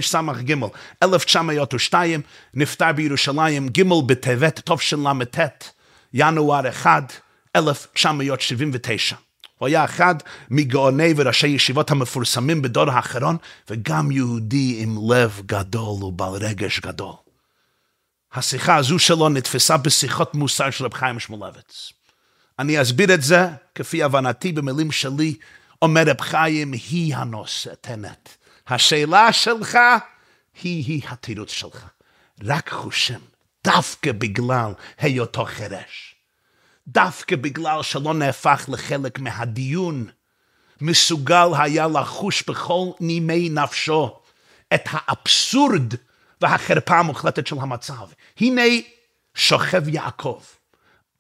1902, 1.02 2.20
נפטר 2.54 2.92
בירושלים, 2.92 3.68
ג' 3.68 3.82
בטבת, 4.06 4.60
תשל"ט, 4.64 5.38
ינואר 6.14 6.68
1, 6.68 7.20
1979. 7.56 9.16
הוא 9.60 9.68
היה 9.68 9.84
אחד 9.84 10.14
מגאוני 10.50 11.14
וראשי 11.16 11.46
ישיבות 11.46 11.90
המפורסמים 11.90 12.62
בדור 12.62 12.90
האחרון, 12.90 13.36
וגם 13.70 14.10
יהודי 14.10 14.76
עם 14.82 15.12
לב 15.12 15.40
גדול 15.46 16.04
ובעל 16.04 16.32
רגש 16.32 16.80
גדול. 16.80 17.12
השיחה 18.32 18.76
הזו 18.76 18.98
שלו 18.98 19.28
נתפסה 19.28 19.76
בשיחות 19.76 20.34
מוסר 20.34 20.70
של 20.70 20.84
רב 20.84 20.94
חיים 20.94 21.18
שמואלביץ. 21.18 21.92
אני 22.58 22.82
אסביר 22.82 23.14
את 23.14 23.22
זה, 23.22 23.48
כפי 23.74 24.02
הבנתי 24.02 24.52
במילים 24.52 24.92
שלי, 24.92 25.34
אומר 25.82 26.02
רב 26.06 26.20
חיים, 26.20 26.72
היא 26.72 27.16
הנושאת. 27.16 27.88
השאלה 28.68 29.32
שלך 29.32 29.78
היא-היא 30.62 31.02
התירוץ 31.08 31.50
שלך. 31.50 31.84
רק 32.44 32.70
חושים, 32.70 33.20
דווקא 33.64 34.12
בגלל 34.12 34.72
היותו 34.98 35.44
חירש. 35.44 36.09
דווקא 36.92 37.36
בגלל 37.36 37.82
שלא 37.82 38.14
נהפך 38.14 38.64
לחלק 38.68 39.18
מהדיון, 39.18 40.06
מסוגל 40.80 41.48
היה 41.58 41.86
לחוש 41.86 42.42
בכל 42.48 42.86
נימי 43.00 43.48
נפשו 43.48 44.18
את 44.74 44.80
האבסורד 44.90 45.94
והחרפה 46.40 46.98
המוחלטת 46.98 47.46
של 47.46 47.56
המצב. 47.60 48.08
הנה 48.40 48.62
שוכב 49.34 49.88
יעקב, 49.88 50.40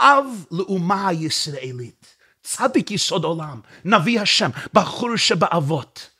אב 0.00 0.44
לאומה 0.50 1.08
הישראלית, 1.08 2.16
צדיק 2.42 2.90
יסוד 2.90 3.24
עולם, 3.24 3.60
נביא 3.84 4.20
השם, 4.20 4.50
בחור 4.72 5.16
שבאבות. 5.16 6.10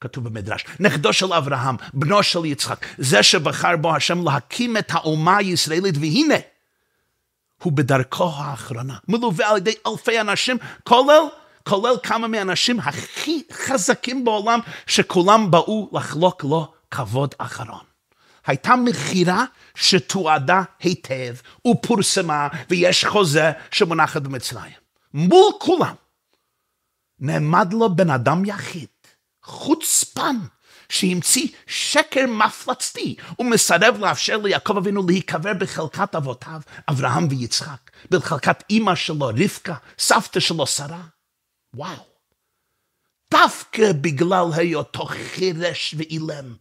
כתוב 0.00 0.24
במדרש, 0.24 0.64
נכדו 0.80 1.12
של 1.12 1.32
אברהם, 1.32 1.76
בנו 1.92 2.22
של 2.22 2.44
יצחק, 2.44 2.86
זה 2.98 3.22
שבחר 3.22 3.76
בו 3.76 3.96
השם 3.96 4.24
להקים 4.24 4.76
את 4.76 4.90
האומה 4.90 5.36
הישראלית, 5.36 5.94
והנה, 6.00 6.34
הוא 7.62 7.72
בדרכו 7.72 8.30
האחרונה, 8.36 8.96
מלווה 9.08 9.50
על 9.50 9.56
ידי 9.56 9.74
אלפי 9.86 10.20
אנשים, 10.20 10.56
כולל, 10.84 11.22
כולל 11.68 11.94
כמה 12.02 12.28
מהאנשים 12.28 12.80
הכי 12.80 13.42
חזקים 13.52 14.24
בעולם, 14.24 14.60
שכולם 14.86 15.50
באו 15.50 15.90
לחלוק 15.92 16.44
לו 16.44 16.72
כבוד 16.90 17.34
אחרון. 17.38 17.84
הייתה 18.46 18.76
מכירה 18.76 19.44
שתועדה 19.74 20.62
היטב 20.80 21.34
ופורסמה, 21.66 22.48
ויש 22.70 23.04
חוזה 23.04 23.52
שמונחת 23.70 24.22
במצרים. 24.22 24.72
מול 25.14 25.52
כולם 25.58 25.94
נעמד 27.18 27.72
לו 27.72 27.96
בן 27.96 28.10
אדם 28.10 28.44
יחיד, 28.44 28.88
חוצפן, 29.42 30.36
שהמציא 30.90 31.48
שקר 31.66 32.26
מפלצתי 32.26 33.16
ומסרב 33.38 33.96
לאפשר 33.98 34.36
ליעקב 34.36 34.76
אבינו 34.76 35.06
להיקבר 35.06 35.52
בחלקת 35.54 36.14
אבותיו, 36.14 36.60
אברהם 36.90 37.26
ויצחק, 37.30 37.90
בחלקת 38.10 38.62
אימא 38.70 38.94
שלו, 38.94 39.26
רבקה, 39.26 39.74
סבתא 39.98 40.40
שלו, 40.40 40.66
שרה. 40.66 41.02
וואו. 41.74 42.04
דווקא 43.30 43.92
בגלל 43.92 44.44
היותו 44.52 45.06
חירש 45.06 45.94
ואילם, 45.98 46.54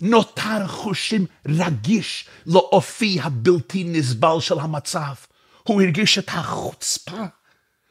נותר 0.00 0.66
חושים 0.66 1.26
רגיש 1.48 2.28
לאופי 2.46 3.18
הבלתי 3.22 3.84
נסבל 3.84 4.40
של 4.40 4.58
המצב. 4.58 5.14
הוא 5.62 5.82
הרגיש 5.82 6.18
את 6.18 6.28
החוצפה 6.28 7.24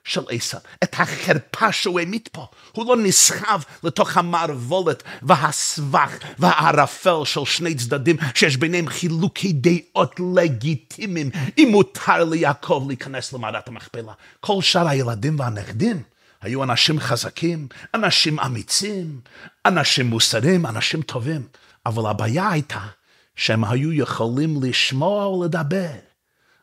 של 0.04 0.22
עשיו, 0.30 0.60
את 0.84 0.96
החרפה 1.00 1.72
שהוא 1.72 2.00
העמיד 2.00 2.30
פה. 2.32 2.48
הוא 2.72 2.86
לא 2.86 3.04
נסחב 3.04 3.62
לתוך 3.84 4.18
המערבולת 4.18 5.04
והסבך 5.22 6.18
והערפל 6.39 7.26
של 7.26 7.46
שני 7.46 7.76
צדדים 7.76 8.18
שיש 8.36 8.58
ביניהם 8.58 8.88
חילוקי 8.88 9.54
דעות 9.54 10.20
לגיטימיים, 10.36 11.30
אם 11.58 11.68
מותר 11.72 12.24
ליעקב 12.24 12.86
להיכנס 12.88 13.34
למערת 13.34 13.68
המכפלה. 13.68 14.13
כל 14.39 14.62
שאר 14.62 14.88
הילדים 14.88 15.39
והנכדים 15.39 16.04
היו 16.42 16.63
אנשים 16.63 17.00
חזקים, 17.00 17.68
אנשים 17.94 18.39
אמיצים, 18.39 19.20
אנשים 19.66 20.06
מוסריים, 20.06 20.66
אנשים 20.66 21.02
טובים. 21.02 21.42
אבל 21.86 22.10
הבעיה 22.10 22.50
הייתה 22.50 22.88
שהם 23.36 23.63
היו 23.63 23.94
יכולים 23.94 24.63
לשמוע 24.63 25.28
ולדבר. 25.28 25.92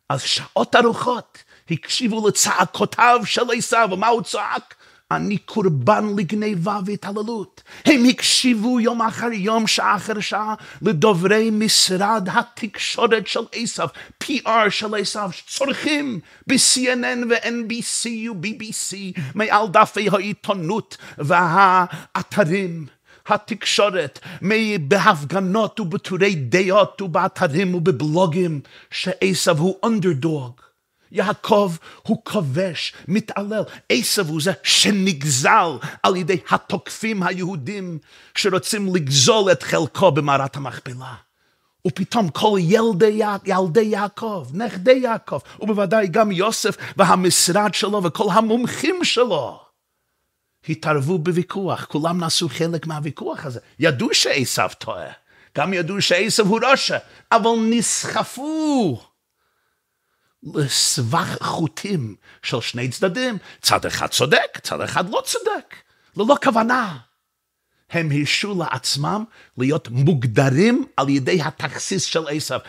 אז 0.09 0.22
שעות 0.22 0.76
ארוכות 0.76 1.38
הקשיבו 1.70 2.28
לצעקותיו 2.28 3.20
של 3.24 3.42
עשיו, 3.56 3.88
ומה 3.92 4.09
הוא 4.09 4.22
צעק? 4.22 4.74
אני 5.11 5.38
קורבן 5.38 6.04
לגניבה 6.16 6.78
והתעללות. 6.87 7.62
הם 7.85 8.04
הקשיבו 8.09 8.80
יום 8.80 9.02
אחר 9.02 9.33
יום, 9.33 9.66
שעה 9.66 9.96
אחר 9.96 10.20
שעה, 10.20 10.54
לדוברי 10.83 11.50
משרד 11.50 12.28
התקשורת 12.33 13.26
של 13.26 13.40
עשיו, 13.52 13.88
PR 14.24 14.70
של 14.70 14.94
עשיו, 14.94 15.30
צורכים 15.48 16.20
ב-CNN 16.46 17.26
ו-NBC 17.30 18.09
ו-BBC, 18.30 19.20
מעל 19.35 19.68
דפי 19.68 20.09
העיתונות 20.12 20.96
והאתרים. 21.18 22.87
התקשורת, 23.26 24.18
בהפגנות 24.88 25.80
ובטורי 25.80 26.35
דעות 26.35 27.02
ובאתרים 27.02 27.74
ובבלוגים, 27.74 28.61
שעשב 28.90 29.59
הוא 29.59 29.76
אנדרדוג. 29.85 30.61
יעקב 31.12 31.72
הוא 32.02 32.22
כובש, 32.24 32.92
מתעלל. 33.08 33.62
עשב 33.88 34.28
הוא 34.28 34.40
זה 34.40 34.52
שנגזל 34.62 35.70
על 36.02 36.16
ידי 36.16 36.38
התוקפים 36.50 37.22
היהודים 37.22 37.98
שרוצים 38.34 38.94
לגזול 38.94 39.52
את 39.52 39.62
חלקו 39.62 40.12
במערת 40.12 40.56
המכפלה. 40.56 41.14
ופתאום 41.86 42.28
כל 42.28 42.58
ילדי, 42.60 43.20
ילדי 43.44 43.82
יעקב, 43.82 44.46
נכדי 44.54 44.92
יעקב, 44.92 45.38
ובוודאי 45.60 46.06
גם 46.06 46.32
יוסף 46.32 46.76
והמשרד 46.96 47.74
שלו 47.74 48.04
וכל 48.04 48.26
המומחים 48.32 49.04
שלו, 49.04 49.60
התערבו 50.68 51.18
בוויכוח, 51.18 51.84
כולם 51.84 52.18
נעשו 52.18 52.48
חלק 52.48 52.86
מהוויכוח 52.86 53.46
הזה. 53.46 53.60
ידעו 53.78 54.08
שעשו 54.12 54.62
טועה, 54.78 55.12
גם 55.58 55.74
ידעו 55.74 56.02
שעשו 56.02 56.42
הוא 56.42 56.60
רשע, 56.62 56.98
אבל 57.32 57.50
נסחפו 57.70 59.00
לסבך 60.42 61.37
חוטים 61.42 62.14
של 62.42 62.61
שני 62.61 62.88
צדדים. 62.88 63.38
צד 63.62 63.87
אחד 63.87 64.07
צודק, 64.07 64.59
צד 64.62 64.81
אחד 64.81 65.11
לא 65.11 65.22
צודק, 65.24 65.74
ללא 66.16 66.37
כוונה. 66.42 66.98
הם 67.90 68.11
הרשו 68.12 68.55
לעצמם 68.59 69.24
להיות 69.59 69.88
מוגדרים 69.88 70.85
על 70.96 71.09
ידי 71.09 71.42
התכסיס 71.42 72.05
של 72.05 72.29
עשיו. 72.29 72.61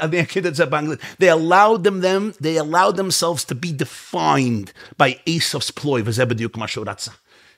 אני 0.00 0.20
אגיד 0.20 0.46
את 0.46 0.54
זה 0.54 0.66
באנגלית. 0.66 1.00
They 1.00 1.24
allowed 1.24 1.84
them, 1.84 2.02
them, 2.02 2.42
they 2.42 2.58
allowed 2.58 2.96
themselves 2.96 3.44
to 3.44 3.54
be 3.54 3.72
defined 3.72 4.72
by 5.02 5.30
Esau's 5.30 5.70
ploy, 5.80 6.02
וזה 6.04 6.24
בדיוק 6.24 6.56
מה 6.56 6.68
שהוא 6.68 6.84
רצה. 6.88 7.10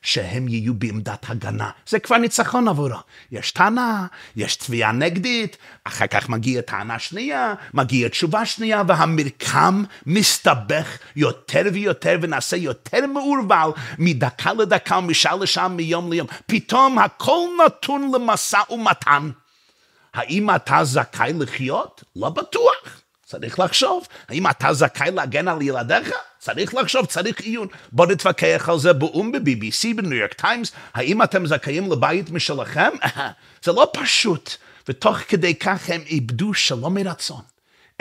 שהם 0.03 0.49
יהיו 0.49 0.75
בעמדת 0.75 1.27
הגנה. 1.29 1.71
זה 1.89 1.99
כבר 1.99 2.17
ניצחון 2.17 2.69
עבורו. 2.69 2.97
יש 3.33 3.51
טענה, 3.51 4.07
יש 4.37 4.57
תביעה 4.57 4.93
נגדית, 4.93 5.57
אחר 5.85 6.07
כך 6.07 6.29
מגיעה 6.29 6.63
טענה 6.63 6.99
שנייה, 6.99 7.55
מגיעה 7.75 8.09
תשובה 8.09 8.47
שנייה, 8.47 8.83
והמרקם 8.89 9.85
מסתבך 10.07 10.99
יותר 11.17 11.63
ויותר 11.73 12.19
ונעשה 12.23 12.57
יותר 12.57 13.07
מעורבל 13.07 13.71
מדקה 13.99 14.53
לדקה, 14.53 15.01
משעה 15.01 15.37
לשעה, 15.37 15.69
מיום 15.69 16.13
ליום. 16.13 16.27
פתאום 16.47 16.99
הכל 16.99 17.41
נתון 17.67 18.11
למשא 18.15 18.59
ומתן. 18.71 19.31
האם 20.15 20.55
אתה 20.55 20.85
זכאי 20.85 21.33
לחיות? 21.39 22.05
לא 22.17 22.29
בטוח. 22.29 23.01
צריך 23.27 23.59
לחשוב. 23.59 24.07
האם 24.29 24.47
אתה 24.51 24.73
זכאי 24.73 25.11
להגן 25.11 25.49
על 25.49 25.63
ילדיך? 25.63 26.13
צריך 26.40 26.74
לחשוב, 26.74 27.07
צריך 27.07 27.40
עיון. 27.40 27.68
בוא 27.92 28.07
נתווכח 28.07 28.68
על 28.68 28.79
זה 28.79 28.92
באו"ם, 28.92 29.33
ב-BBC, 29.33 29.96
בניו 29.96 30.14
יורק 30.14 30.33
טיימס. 30.33 30.72
האם 30.94 31.22
אתם 31.22 31.46
זכאים 31.46 31.92
לבית 31.92 32.31
משלכם? 32.31 32.90
זה 33.64 33.72
לא 33.72 33.90
פשוט. 33.94 34.50
ותוך 34.88 35.18
כדי 35.18 35.55
כך 35.55 35.90
הם 35.90 36.00
איבדו 36.07 36.55
שלא 36.55 36.90
מרצון 36.90 37.42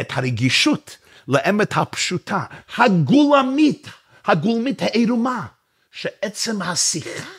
את 0.01 0.11
הרגישות 0.11 0.97
לאמת 1.27 1.77
הפשוטה, 1.77 2.43
הגולמית, 2.77 3.87
הגולמית 4.25 4.81
העירומה, 4.81 5.45
שעצם 5.91 6.61
השיחה 6.61 7.29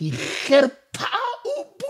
היא 0.00 0.12
חרפה 0.46 1.16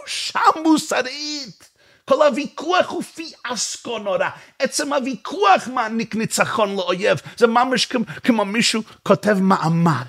יבשה 0.03 0.41
מוסרית. 0.63 1.69
כל 2.05 2.27
הוויכוח 2.27 2.87
הוא 2.89 3.03
פיאסקו 3.03 3.99
נורא. 3.99 4.29
עצם 4.59 4.93
הוויכוח 4.93 5.69
מעניק 5.75 6.15
ניצחון 6.15 6.77
לאויב. 6.77 7.19
זה 7.37 7.47
ממש 7.47 7.87
כמו 8.25 8.45
מישהו 8.45 8.83
כותב 9.03 9.39
מאמר 9.41 10.03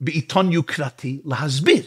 בעיתון 0.00 0.52
יוקרתי 0.52 1.20
להסביר 1.24 1.82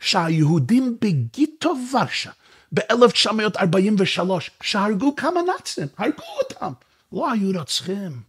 שהיהודים 0.00 0.96
בגיטו 1.00 1.74
ורשה 1.92 2.30
ב-1943, 2.72 4.20
שהרגו 4.62 5.16
כמה 5.16 5.40
נאצים, 5.42 5.88
הרגו 5.96 6.22
אותם, 6.38 6.72
לא 7.12 7.32
היו 7.32 7.58
רוצחים. 7.58 8.22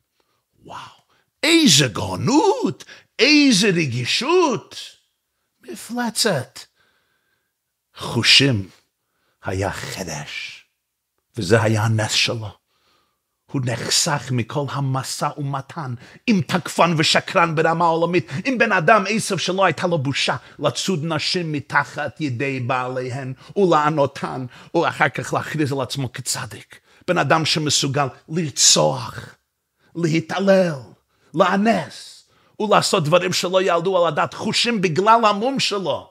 וואו, 0.64 1.02
איזה 1.44 1.88
גאונות, 1.88 2.84
איזה 3.20 3.68
רגישות. 3.68 4.76
מפלצת. 5.62 6.60
חושים 7.96 8.70
היה 9.44 9.72
חדש, 9.72 10.64
וזה 11.38 11.62
היה 11.62 11.84
הנס 11.84 12.12
שלו. 12.12 12.52
הוא 13.52 13.62
נחסך 13.66 14.30
מכל 14.32 14.66
המשא 14.70 15.30
ומתן 15.38 15.94
עם 16.28 16.42
תקפן 16.42 16.94
ושקרן 16.98 17.56
ברמה 17.56 17.86
עולמית, 17.86 18.28
עם 18.46 18.58
בן 18.58 18.72
אדם 18.72 19.04
עשב 19.10 19.38
שלא 19.38 19.66
הייתה 19.66 19.88
לו 19.88 19.98
בושה 19.98 20.36
לצוד 20.60 21.00
נשים 21.04 21.52
מתחת 21.52 22.22
ידי 22.22 22.60
בעליהן 22.60 23.34
ולענותן, 23.56 24.46
ואחר 24.76 25.10
כך 25.10 25.34
להכריז 25.34 25.72
על 25.72 25.82
עצמו 25.82 26.14
כצדיק. 26.14 26.80
בן 27.08 27.18
אדם 27.18 27.46
שמסוגל 27.46 28.08
לרצוח, 28.30 29.20
להתעלל, 29.96 30.76
לאנס, 31.34 32.24
ולעשות 32.60 33.04
דברים 33.04 33.34
שלא 33.34 33.62
יעלו 33.62 33.98
על 33.98 34.14
הדעת 34.14 34.34
חושים 34.34 34.82
בגלל 34.82 35.26
המום 35.26 35.60
שלו. 35.60 36.11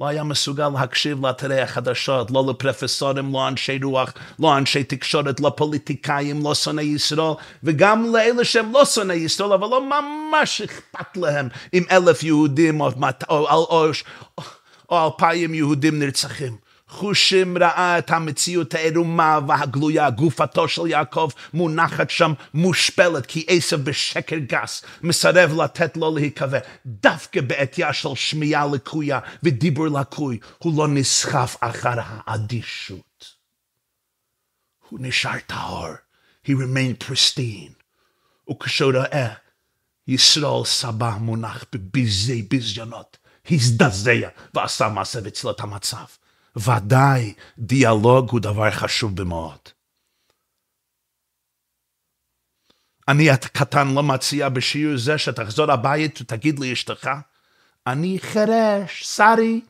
לא 0.00 0.06
היה 0.06 0.24
מסוגל 0.24 0.68
להקשיב 0.68 1.26
לאתרי 1.26 1.60
החדשות, 1.60 2.30
לא 2.30 2.44
לפרופסורים, 2.48 3.32
לא 3.32 3.48
אנשי 3.48 3.78
רוח, 3.82 4.12
לא 4.38 4.56
אנשי 4.56 4.84
תקשורת, 4.84 5.40
לא 5.40 5.52
פוליטיקאים, 5.56 6.42
לא 6.44 6.54
שונאי 6.54 6.84
ישראל, 6.84 7.32
וגם 7.62 8.12
לאלה 8.12 8.44
שהם 8.44 8.72
לא 8.72 8.84
שונאי 8.84 9.16
ישראל, 9.16 9.52
אבל 9.52 9.66
לא 9.66 9.82
ממש 9.90 10.60
אכפת 10.62 11.16
להם 11.16 11.48
אם 11.74 11.82
אלף 11.90 12.22
יהודים 12.22 12.80
או, 12.80 12.90
או, 13.28 13.48
או, 13.50 13.66
או, 13.70 13.90
או 14.90 15.06
אלפיים 15.06 15.54
יהודים 15.54 15.98
נרצחים. 15.98 16.63
חושים 16.94 17.58
ראה 17.58 17.98
את 17.98 18.10
המציאות 18.10 18.74
העירומה 18.74 19.38
והגלויה, 19.48 20.10
גופתו 20.10 20.68
של 20.68 20.86
יעקב 20.86 21.28
מונחת 21.54 22.10
שם 22.10 22.32
מושפלת, 22.54 23.26
כי 23.26 23.44
עשב 23.48 23.84
בשקר 23.84 24.36
גס 24.38 24.84
מסרב 25.02 25.60
לתת 25.60 25.96
לו 25.96 26.14
להיקבר. 26.14 26.58
דווקא 26.86 27.40
בעטייה 27.40 27.92
של 27.92 28.14
שמיעה 28.14 28.66
לקויה 28.66 29.20
ודיבור 29.42 29.86
לקוי, 29.86 30.38
הוא 30.58 30.78
לא 30.78 30.88
נסחף 30.88 31.56
אחר 31.60 31.94
האדישות. 31.98 33.34
הוא 34.88 34.98
נשאר 35.02 35.38
טהור, 35.46 35.94
he 36.46 36.50
remained 36.50 37.04
pristine. 37.08 37.84
וכשהוא 38.50 38.92
ראה 38.94 39.34
ישראל 40.08 40.64
סבא 40.64 41.16
מונח 41.20 41.64
בביזי 41.72 42.42
ביזיונות, 42.42 43.16
הזדעזע 43.50 44.28
ועשה 44.54 44.88
מעשה 44.88 45.18
את 45.50 45.60
המצב. 45.60 46.04
ודאי 46.56 47.34
דיאלוג 47.58 48.30
הוא 48.30 48.40
דבר 48.40 48.70
חשוב 48.70 49.16
במאוד. 49.16 49.58
אני 53.08 53.30
הקטן 53.30 53.88
לא 53.94 54.02
מציע 54.02 54.48
בשיעור 54.48 54.96
זה 54.96 55.18
שתחזור 55.18 55.72
הבית 55.72 56.20
ותגיד 56.20 56.58
לאשתך, 56.58 57.10
אני 57.86 58.18
חירש, 58.18 59.02
שרי, 59.02 59.60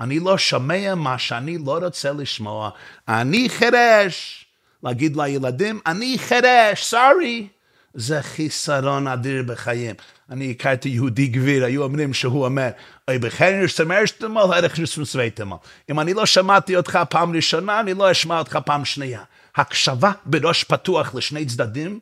אני 0.00 0.18
לא 0.18 0.38
שומע 0.38 0.94
מה 0.94 1.18
שאני 1.18 1.58
לא 1.58 1.78
רוצה 1.78 2.12
לשמוע. 2.12 2.70
אני 3.08 3.48
חירש. 3.48 4.46
להגיד 4.82 5.16
לילדים, 5.16 5.80
אני 5.86 6.16
חירש, 6.18 6.84
סורי. 6.84 7.48
זה 7.94 8.22
חיסרון 8.22 9.06
אדיר 9.06 9.42
בחיים. 9.42 9.94
אני 10.30 10.50
הכרתי 10.50 10.88
יהודי 10.88 11.26
גביר, 11.26 11.64
היו 11.64 11.82
אומרים 11.82 12.14
שהוא 12.14 12.44
אומר, 12.44 12.68
אוי 13.08 13.18
בחנר 13.18 13.68
סמרשתמל, 13.68 14.40
ערך 14.54 14.78
נסמסוויתמל. 14.78 15.56
אם 15.90 16.00
אני 16.00 16.14
לא 16.14 16.26
שמעתי 16.26 16.76
אותך 16.76 16.98
פעם 17.10 17.36
ראשונה, 17.36 17.80
אני 17.80 17.94
לא 17.94 18.10
אשמע 18.10 18.38
אותך 18.38 18.58
פעם 18.66 18.84
שנייה. 18.84 19.22
הקשבה 19.56 20.12
בראש 20.26 20.64
פתוח 20.64 21.14
לשני 21.14 21.46
צדדים 21.46 21.98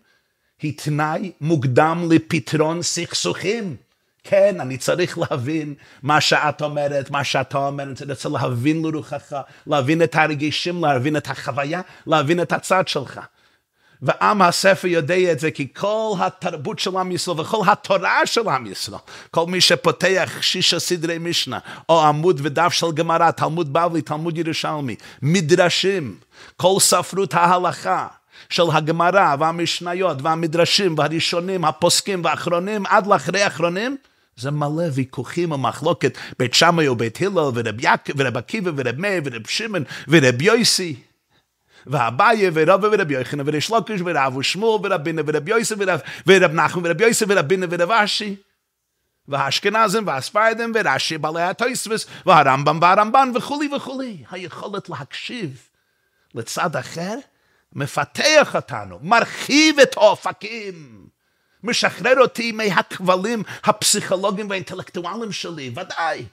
היא 0.63 0.73
תנאי 0.77 1.33
מוקדם 1.41 2.09
לפתרון 2.11 2.83
סכסוכים. 2.83 3.77
כן, 4.25 4.61
אני 4.61 4.77
צריך 4.77 5.19
להבין 5.19 5.75
מה 6.03 6.21
שאת 6.21 6.63
אומרת, 6.63 7.11
מה 7.11 7.25
שאתה 7.25 7.59
אומר, 7.59 7.85
אני 7.85 8.11
רוצה 8.11 8.29
להבין 8.29 8.83
לרוחך, 8.83 9.37
להבין 9.67 10.03
את 10.03 10.15
הרגישים, 10.15 10.85
להבין 10.85 11.17
את 11.17 11.27
החוויה, 11.31 11.81
להבין 12.07 12.43
את 12.43 12.53
הצד 12.53 12.89
שלך. 12.89 13.21
ועם 14.03 14.43
הספר 14.43 14.89
יודע 14.89 15.33
את 15.33 15.41
זה, 15.41 15.51
כי 15.51 15.69
כל 15.75 16.15
התרבות 16.19 16.79
של 16.79 16.97
עם 16.97 17.13
ישראל 17.13 17.41
וכל 17.41 17.63
התורה 17.67 18.27
של 18.27 18.49
עם 18.49 18.67
ישראל, 18.67 19.01
כל 19.31 19.47
מי 19.47 19.61
שפותח 19.61 20.33
שישה 20.41 20.79
סדרי 20.79 21.19
משנה, 21.19 21.59
או 21.89 22.03
עמוד 22.03 22.41
ודף 22.45 22.73
של 22.73 22.93
גמרא, 22.95 23.31
תלמוד 23.31 23.73
בבלי, 23.73 24.03
תלמוד 24.03 24.39
ירושלמי, 24.39 24.97
מדרשים, 25.23 26.17
כל 26.57 26.75
ספרות 26.81 27.35
ההלכה, 27.35 28.07
של 28.51 28.63
הגמרא 28.73 29.37
והמשניות 29.39 30.23
והמדרשים 30.23 30.95
והראשונים, 30.99 31.65
הפוסקים 31.65 32.25
והאחרונים, 32.25 32.87
עד 32.87 33.07
לאחרי 33.07 33.43
האחרונים, 33.43 33.97
זה 34.37 34.51
מלא 34.51 34.85
ויכוחים 34.95 35.53
ומחלוקת, 35.53 36.19
בית 36.39 36.55
שמאי 36.55 36.89
ובית 36.89 37.23
הלל 37.23 37.51
ורב 38.17 38.37
עקיבא 38.37 38.71
ורב 38.77 38.95
מאיר 38.99 39.23
ורב 39.25 39.47
שמעון 39.47 39.85
ורב 40.09 40.43
יויסי. 40.43 40.97
ואביי 41.89 42.51
ורב 42.55 42.85
ורב 42.85 43.11
יוחנן 43.11 43.49
וריש 43.49 43.71
לוקיש 43.71 44.01
ורב 44.05 44.37
ושמואל 44.37 44.93
ורבינה 44.93 45.23
ורב 45.27 45.49
יוסף 45.49 45.77
ורב 46.27 46.53
נחמן 46.53 46.87
ורב 46.87 47.01
יוסף 47.01 47.27
ורבינה 47.29 47.67
ורב 47.71 47.91
אשי 47.91 48.37
והאשכנזים 49.29 50.07
והספרדים 50.07 50.73
ורש"י 50.75 51.19
בעלי 51.19 51.43
התויסבס 51.43 52.07
והרמב"ם 52.27 52.79
והרמב"ן 52.83 53.33
וכולי 53.35 53.69
וכולי. 53.77 54.25
היכולת 54.31 54.89
להקשיב 54.89 55.69
לצד 56.35 56.77
אחר 56.77 57.15
מפתח 57.73 58.55
אותנו, 58.55 58.99
מרחיב 59.03 59.81
את 59.81 59.97
האופקים, 59.97 61.07
משחרר 61.63 62.21
אותי 62.21 62.53
מהכבלים 62.53 63.43
הפסיכולוגיים 63.65 64.51
והאינטלקטואליים 64.51 65.33
שלי, 65.33 65.71
ודאי. 65.77 66.27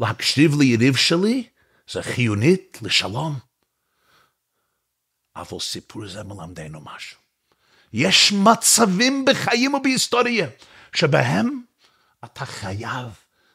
להקשיב 0.00 0.60
ליריב 0.60 0.96
שלי 0.96 1.46
זה 1.90 2.02
חיונית 2.02 2.78
לשלום. 2.82 3.47
אבל 5.38 5.60
סיפור 5.60 6.08
זה 6.08 6.24
מלמדנו 6.24 6.80
משהו. 6.80 7.18
יש 7.92 8.32
מצבים 8.32 9.24
בחיים 9.24 9.74
ובהיסטוריה 9.74 10.46
שבהם 10.92 11.62
אתה 12.24 12.46
חייב 12.46 13.06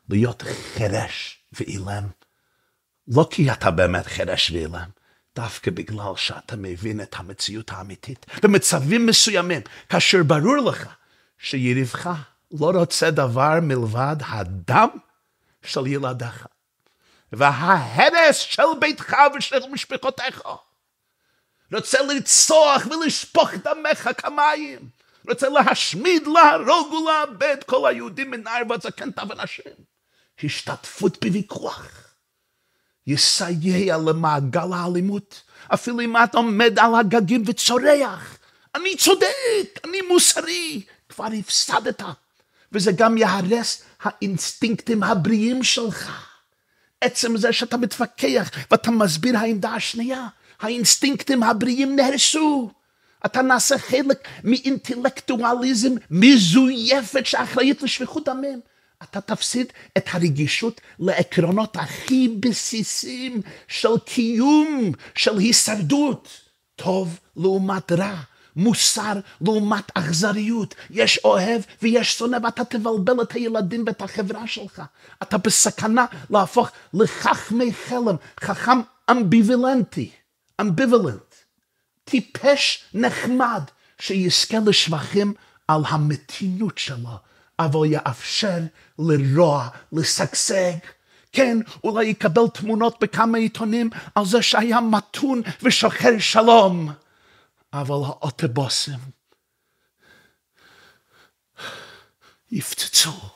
להיות 0.10 0.43
חירש 0.74 1.39
ואילם. 1.52 2.04
לא 3.08 3.28
כי 3.32 3.52
אתה 3.52 3.72
באמת 3.72 4.06
חירש 4.06 4.52
ואילם, 4.52 4.89
דווקא 5.36 5.72
בגלל 5.72 6.15
שאתה 6.15 6.56
מבין 6.56 7.02
את 7.02 7.15
המציאות 7.17 7.72
האמיתית. 7.72 8.26
במצבים 8.43 9.06
מסוימים, 9.06 9.62
כאשר 9.89 10.24
ברור 10.24 10.58
לך 10.58 10.88
שיריבך 11.38 12.10
לא 12.52 12.72
רוצה 12.80 13.12
דבר 13.12 13.60
מלבד 13.62 14.15
הדם 14.19 14.89
של 15.63 15.88
ילדיך, 15.88 16.48
וההרס 17.32 18.38
של 18.38 18.63
ביתך 18.82 19.15
ושל 19.38 19.60
משפחותיך. 19.72 20.41
רוצה 21.74 22.02
לרצוח 22.02 22.86
ולשפוך 22.86 23.50
דמך 23.54 24.10
כמים. 24.18 24.80
רוצה 25.30 25.50
להשמיד, 25.50 26.28
להרוג 26.28 26.94
ולאבד 26.94 27.58
כל 27.66 27.90
היהודים 27.90 28.32
מנער 28.32 28.62
ועד 28.70 28.82
זקן 28.82 29.10
ונשים. 29.30 29.74
השתתפות 30.44 31.26
בוויכוח. 31.26 31.88
יסייע 33.08 33.98
למעגל 33.98 34.74
האלימות, 34.74 35.42
אפילו 35.74 36.02
אם 36.02 36.18
אתה 36.18 36.38
עומד 36.38 36.80
על 36.80 36.96
הגגים 36.96 37.44
וצורח. 37.46 38.38
אני 38.76 38.98
צודק, 38.98 39.80
אני 39.84 40.02
מוסרי. 40.02 40.84
כבר 41.10 41.28
הפסדת. 41.40 42.02
וזה 42.72 42.92
גם 42.92 43.18
יהרס 43.18 43.84
האינסטינקטים 44.02 45.04
הבריאים 45.04 45.64
שלך. 45.64 46.30
עצם 47.02 47.38
זה 47.38 47.54
שאתה 47.54 47.78
מתווכח 47.78 48.50
ואתה 48.72 48.92
מסביר 48.92 49.38
העמדה 49.38 49.70
השנייה, 49.70 50.28
האינסטינקטים 50.63 51.43
הבריאים 51.43 51.95
נהרסו. 51.95 52.69
אתה 53.26 53.41
נעשה 53.41 53.78
חלק 53.78 54.28
מאינטלקטואליזם 54.43 55.91
מזויפת 56.12 57.26
שאחראית 57.26 57.84
לשפיכות 57.84 58.26
דמים. 58.26 58.60
אתה 59.04 59.21
תפסיד 59.21 59.67
את 59.97 60.06
הרגישות 60.12 60.82
לעקרונות 60.99 61.78
הכי 61.78 62.28
בסיסיים 62.39 63.41
של 63.67 63.97
קיום, 64.06 64.91
של 65.15 65.38
הישרדות. 65.38 66.28
טוב 66.76 67.19
לעומת 67.38 67.91
רע, 67.91 68.15
מוסר 68.56 69.19
לעומת 69.41 69.91
אכזריות. 69.93 70.76
יש 70.89 71.19
אוהב 71.23 71.62
ויש 71.82 72.17
שונא 72.17 72.38
ואתה 72.43 72.63
תבלבל 72.63 73.21
את 73.21 73.32
הילדים 73.32 73.84
ואת 73.88 74.02
החברה 74.02 74.47
שלך. 74.47 74.82
אתה 75.23 75.38
בסכנה 75.38 76.06
להפוך 76.30 76.69
לחכמי 76.93 77.73
חלם, 77.73 78.15
חכם 78.39 78.82
אמביבילנטי, 79.12 80.12
אמביבילנט, 80.62 81.36
טיפש 82.04 82.84
נחמד, 82.94 83.63
שיזכה 84.00 84.58
לשבחים 84.66 85.34
על 85.68 85.82
המתינות 85.88 86.78
שלו, 86.78 87.18
אבל 87.60 87.86
יאפשר 87.86 88.60
לרוע, 89.00 89.68
לשגשג. 89.92 90.74
כן, 91.32 91.58
אולי 91.84 92.06
יקבל 92.06 92.48
תמונות 92.54 92.98
בכמה 93.02 93.38
עיתונים 93.38 93.89
על 94.16 94.26
זה 94.26 94.42
שהיה 94.42 94.82
מתון 94.82 95.42
ושוחר 95.63 96.20
שלום. 96.20 96.92
אבל 97.74 97.96
האוטובוסים 97.96 99.00
יפצצו. 102.52 103.33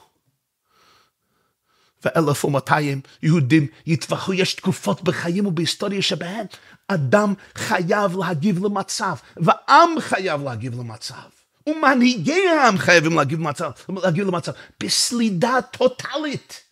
ואלף 2.06 2.46
ומאתיים 2.46 3.02
יהודים 3.24 3.68
יטבחו. 3.86 4.34
יש 4.34 4.54
תקופות 4.54 5.02
בחיים 5.02 5.46
ובהיסטוריה 5.46 6.02
שבהן 6.02 6.46
אדם 6.88 7.34
חייב 7.56 8.18
להגיב 8.18 8.66
למצב, 8.66 9.16
ועם 9.38 10.00
חייב 10.00 10.44
להגיב 10.44 10.80
למצב. 10.80 11.30
ומנהיגי 11.68 12.48
העם 12.48 12.78
חייבים 12.78 13.16
להגיב 13.16 13.40
למצב, 13.40 13.72
להגיב 13.90 14.28
למצב 14.28 14.52
בסלידה 14.84 15.56
טוטאלית, 15.72 16.64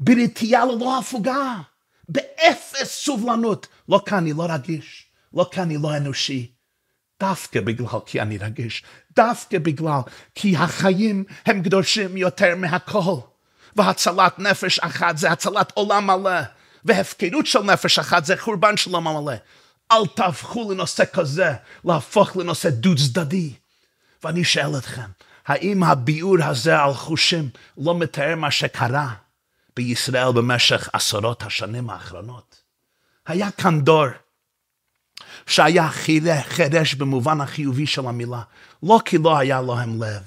ברתיעה 0.00 0.64
ללא 0.64 0.98
הפוגה, 0.98 1.60
באפס 2.08 3.04
סובלנות. 3.04 3.66
לא 3.88 4.02
כי 4.06 4.14
אני 4.14 4.32
לא 4.32 4.46
רגיש, 4.48 5.06
לא 5.34 5.48
כי 5.52 5.60
אני 5.60 5.76
לא 5.82 5.96
אנושי, 5.96 6.52
דווקא 7.20 7.60
בגלל 7.60 7.86
כי 8.06 8.20
אני 8.20 8.38
רגיש, 8.38 8.84
דווקא 9.16 9.58
בגלל 9.58 10.00
כי 10.34 10.56
החיים 10.56 11.24
הם 11.46 11.62
קדושים 11.62 12.16
יותר 12.16 12.56
מהכל. 12.56 13.16
והצלת 13.76 14.38
נפש 14.38 14.78
אחת 14.78 15.18
זה 15.18 15.30
הצלת 15.30 15.72
עולם 15.74 16.06
מלא, 16.06 16.40
והפקרות 16.84 17.46
של 17.46 17.62
נפש 17.62 17.98
אחת 17.98 18.24
זה 18.24 18.36
חורבן 18.36 18.76
של 18.76 18.90
עולם 18.90 19.04
מלא. 19.04 19.34
אל 19.92 20.06
תהפכו 20.16 20.72
לנושא 20.72 21.04
כזה, 21.12 21.52
להפוך 21.84 22.36
לנושא 22.36 22.70
דו 22.70 22.96
צדדי. 22.96 23.52
ואני 24.24 24.44
שואל 24.44 24.78
אתכם, 24.78 25.10
האם 25.46 25.82
הביאור 25.82 26.36
הזה 26.44 26.80
על 26.80 26.94
חושים 26.94 27.48
לא 27.78 27.98
מתאר 27.98 28.36
מה 28.36 28.50
שקרה 28.50 29.14
בישראל 29.76 30.32
במשך 30.32 30.88
עשרות 30.92 31.42
השנים 31.42 31.90
האחרונות? 31.90 32.56
היה 33.26 33.50
כאן 33.50 33.80
דור 33.80 34.06
שהיה 35.46 35.88
חירש 36.42 36.94
במובן 36.94 37.40
החיובי 37.40 37.86
של 37.86 38.06
המילה, 38.06 38.42
לא 38.82 39.00
כי 39.04 39.18
לא 39.18 39.38
היה 39.38 39.60
להם 39.60 40.02
לב, 40.02 40.22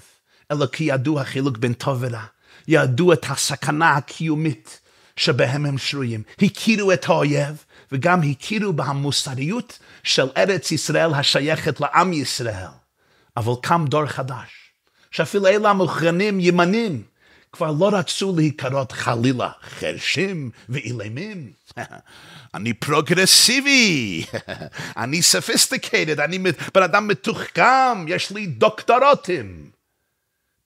אלא 0.52 0.66
כי 0.66 0.84
ידעו 0.84 1.20
החילוק 1.20 1.58
בין 1.58 1.74
טוב 1.74 1.98
ורע, 2.02 2.24
ידעו 2.68 3.14
את 3.14 3.26
הסכנה 3.30 3.92
הקיומית 3.92 4.80
שבהם 5.16 5.66
הם 5.66 5.78
שרויים, 5.78 6.24
הכירו 6.42 6.92
את 6.92 7.06
האויב, 7.10 7.64
וגם 7.92 8.22
הכירו 8.22 8.74
במוסריות 8.74 9.80
של 10.04 10.28
ארץ 10.38 10.72
ישראל 10.72 11.14
השייכת 11.14 11.82
לעם 11.82 12.14
ישראל. 12.14 12.68
אבל 13.38 13.54
קם 13.62 13.86
דור 13.90 14.06
חדש, 14.06 14.50
שאפילו 15.12 15.48
אלה 15.48 15.70
המוכרים 15.70 16.40
כימנים, 16.40 17.04
כבר 17.56 17.72
לא 17.80 17.90
רצו 17.94 18.34
להיראות 18.36 18.92
חלילה 18.92 19.50
חרשים 19.80 20.50
ואילמים. 20.70 21.52
אני 22.56 22.74
פרוגרסיבי, 22.74 24.26
אני 25.04 25.22
sophisticated, 25.22 26.20
אני 26.20 26.38
בן 26.74 26.84
אדם 26.84 27.08
מתוחכם, 27.08 28.06
יש 28.08 28.32
לי 28.32 28.48
דוקטורטים. 28.48 29.70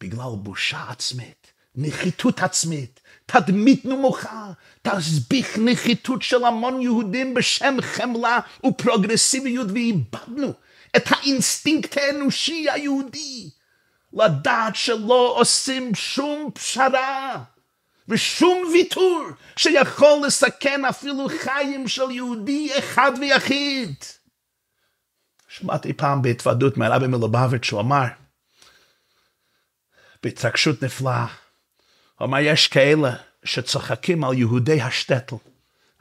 בגלל 0.01 0.35
בושה 0.35 0.83
עצמית, 0.89 1.47
נחיתות 1.75 2.39
עצמית, 2.39 2.99
תדמית 3.25 3.85
נמוכה, 3.85 4.51
תסביך 4.81 5.57
נחיתות 5.57 6.21
של 6.21 6.45
המון 6.45 6.81
יהודים 6.81 7.33
בשם 7.33 7.77
חמלה 7.81 8.39
ופרוגרסיביות, 8.65 9.67
ואיבדנו 9.71 10.53
את 10.95 11.03
האינסטינקט 11.07 11.97
האנושי 11.97 12.65
היהודי, 12.69 13.49
לדעת 14.13 14.75
שלא 14.75 15.35
עושים 15.37 15.95
שום 15.95 16.51
פשרה. 16.53 17.43
ושום 18.09 18.63
ויתור 18.73 19.25
שיכול 19.55 20.21
לסכן 20.25 20.85
אפילו 20.85 21.27
חיים 21.43 21.87
של 21.87 22.11
יהודי 22.11 22.79
אחד 22.79 23.11
ויחיד. 23.19 23.95
שמעתי 25.47 25.93
פעם 25.93 26.21
בהתוועדות 26.21 26.77
מהרבי 26.77 27.07
מלובביץ' 27.07 27.65
שהוא 27.65 27.79
אמר, 27.79 28.05
בהתרגשות 30.23 30.83
נפלאה, 30.83 31.25
הוא 32.17 32.25
אמר 32.25 32.39
יש 32.39 32.67
כאלה 32.67 33.15
שצוחקים 33.43 34.23
על 34.23 34.33
יהודי 34.33 34.81
השטטל. 34.81 35.35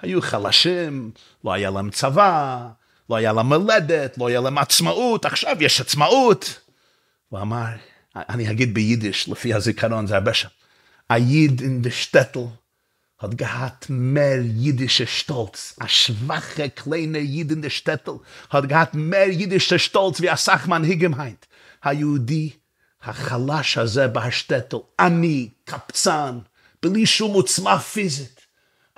היו 0.01 0.23
חלשים, 0.23 1.11
לא 1.45 1.53
היה 1.53 1.71
להם 1.71 1.91
צבא, 1.91 2.69
לא 3.11 3.17
היה 3.17 3.33
להם 3.33 3.47
מולדת, 3.47 4.19
לא 4.19 4.29
היה 4.29 4.41
להם 4.41 4.59
עצמאות, 4.59 5.25
עכשיו 5.25 5.57
יש 5.61 5.81
עצמאות. 5.81 6.61
הוא 7.29 7.41
אמר, 7.41 7.67
אני 8.17 8.51
אגיד 8.51 8.75
ביידיש, 8.75 9.29
לפי 9.29 9.55
הזיכרון, 9.55 10.07
זה 10.07 10.15
הרבה 10.15 10.35
שם. 10.35 10.49
gehad 13.37 13.89
mehr 13.89 14.41
jüdische 14.45 15.07
Stolz. 15.07 15.75
A 15.81 15.89
schwache, 15.89 16.71
kleine 16.71 17.19
Jid 17.19 17.51
in 17.51 17.63
de 17.63 17.71
Stettel 17.71 18.21
hat 18.49 18.69
gehad 18.69 18.95
mehr 18.95 19.31
jüdische 19.33 19.79
Stolz, 19.81 20.21
wie 20.21 20.31
a 20.31 20.37
Sachmann 20.37 20.85
higem 20.85 21.19
heint. 21.19 21.49
Ha 21.83 21.91
Judi, 21.91 22.55
ha 23.01 23.13
Chalash 23.13 23.77
הזה 23.77 24.09
בה 24.09 24.29
Stettel, 24.31 24.83
אני, 24.99 25.49
קפצן, 25.65 26.39
בלי 26.83 27.07
שום 27.07 27.33
עוצמה 27.35 27.79
פיזית. 27.79 28.39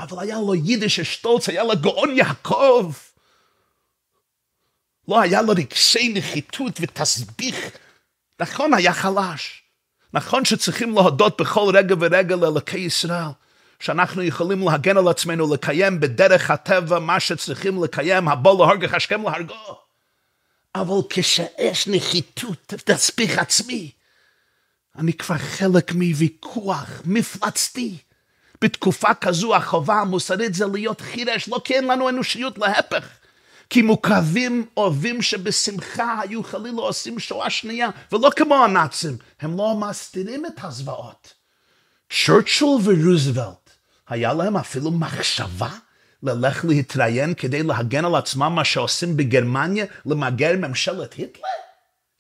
אבל 0.01 0.19
היה 0.19 0.39
לו 0.39 0.55
יידישה 0.55 1.05
שטולץ, 1.05 1.49
היה 1.49 1.65
לו 1.65 1.81
גאון 1.81 2.17
יעקב. 2.17 2.93
לא 5.09 5.21
היה 5.21 5.43
לו 5.43 5.53
רגשי 5.57 6.13
נחיתות 6.15 6.79
ותסביך. 6.81 7.57
נכון, 8.41 8.75
היה 8.75 8.93
חלש. 8.93 9.63
נכון 10.13 10.45
שצריכים 10.45 10.95
להודות 10.95 11.41
בכל 11.41 11.73
רגע 11.75 11.95
ורגע 12.01 12.37
לאלוקי 12.37 12.79
ישראל, 12.79 13.31
שאנחנו 13.81 14.23
יכולים 14.23 14.69
להגן 14.69 14.97
על 14.97 15.09
עצמנו, 15.09 15.55
לקיים 15.55 16.01
בדרך 16.01 16.51
הטבע 16.51 16.99
מה 16.99 17.21
שצריכים 17.21 17.85
לקיים, 17.85 18.29
הבוא 18.29 18.59
להורגך 18.59 18.95
השכם 18.95 19.23
להרגו. 19.23 19.79
אבל 20.75 21.09
כשיש 21.11 21.89
נחיתות, 21.89 22.75
תספיך 22.85 23.39
עצמי, 23.39 23.91
אני 24.97 25.13
כבר 25.13 25.39
חלק 25.39 25.93
מוויכוח 25.93 27.03
מפלצתי. 27.05 27.97
בתקופה 28.63 29.15
כזו 29.15 29.57
החובה 29.57 29.95
המוסרית 29.95 30.55
זה 30.55 30.67
להיות 30.67 31.01
חירש, 31.01 31.49
לא 31.49 31.61
כי 31.65 31.75
אין 31.75 31.85
לנו 31.85 32.09
אנושיות, 32.09 32.59
להפך. 32.59 33.20
כי 33.71 33.83
מוקרבים 33.83 34.67
אוהבים 34.77 35.23
שבשמחה 35.23 36.21
היו 36.21 36.43
חלילה 36.43 36.81
עושים 36.81 37.19
שואה 37.19 37.51
שנייה, 37.51 37.89
ולא 38.13 38.31
כמו 38.37 38.65
הנאצים, 38.65 39.17
הם 39.41 39.57
לא 39.57 39.75
מסתירים 39.75 40.47
את 40.47 40.53
הזוועות. 40.63 41.35
צ'רצ'ל 42.27 42.65
ורוזוולט, 42.85 43.71
היה 44.09 44.35
להם 44.35 44.57
אפילו 44.57 44.91
מחשבה 44.91 45.71
ללך 46.23 46.65
להתראיין 46.65 47.35
כדי 47.35 47.63
להגן 47.63 48.05
על 48.05 48.15
עצמם 48.15 48.53
מה 48.55 48.65
שעושים 48.65 49.17
בגרמניה 49.17 49.87
למגר 50.07 50.57
ממשלת 50.57 51.13
היטלר? 51.13 51.43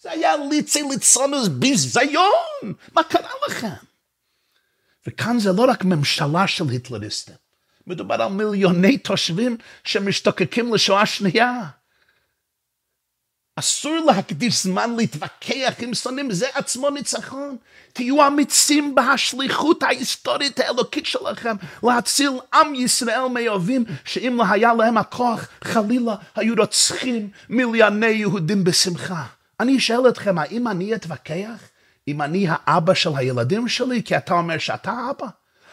זה 0.00 0.10
היה 0.10 0.32
ליצי 0.50 0.82
ליצונוס 0.90 1.48
ביזיון, 1.48 2.74
מה 2.92 3.02
קרה 3.02 3.30
לכם? 3.48 3.68
וכאן 5.06 5.38
זה 5.38 5.52
לא 5.52 5.64
רק 5.70 5.84
ממשלה 5.84 6.46
של 6.46 6.68
היטלריסטים. 6.68 7.49
מדובר 7.86 8.22
על 8.22 8.32
מיליוני 8.32 8.98
תושבים 8.98 9.56
שמשתוקקים 9.84 10.74
לשואה 10.74 11.06
שנייה. 11.06 11.60
אסור 13.56 13.98
להקדיש 14.06 14.62
זמן 14.62 14.96
להתווכח 14.96 15.74
עם 15.78 15.94
שונאים, 15.94 16.30
זה 16.30 16.46
עצמו 16.54 16.90
ניצחון. 16.90 17.56
תהיו 17.92 18.26
אמיצים 18.26 18.94
בהשליחות 18.94 19.82
ההיסטורית 19.82 20.60
האלוקית 20.60 21.06
שלכם 21.06 21.56
להציל 21.82 22.30
עם 22.54 22.74
ישראל 22.74 23.26
מאויבים, 23.26 23.84
שאם 24.04 24.36
לא 24.36 24.44
היה 24.50 24.74
להם 24.74 24.98
הכוח, 24.98 25.48
חלילה 25.64 26.14
היו 26.34 26.54
רוצחים 26.58 27.30
מיליוני 27.48 28.06
יהודים 28.06 28.64
בשמחה. 28.64 29.24
אני 29.60 29.80
שואל 29.80 30.08
אתכם, 30.08 30.38
האם 30.38 30.68
אני 30.68 30.94
אתווכח? 30.94 31.68
אם 32.08 32.22
אני 32.22 32.46
האבא 32.48 32.94
של 32.94 33.10
הילדים 33.16 33.68
שלי, 33.68 34.02
כי 34.02 34.16
אתה 34.16 34.34
אומר 34.34 34.58
שאתה 34.58 35.10
אבא? 35.10 35.26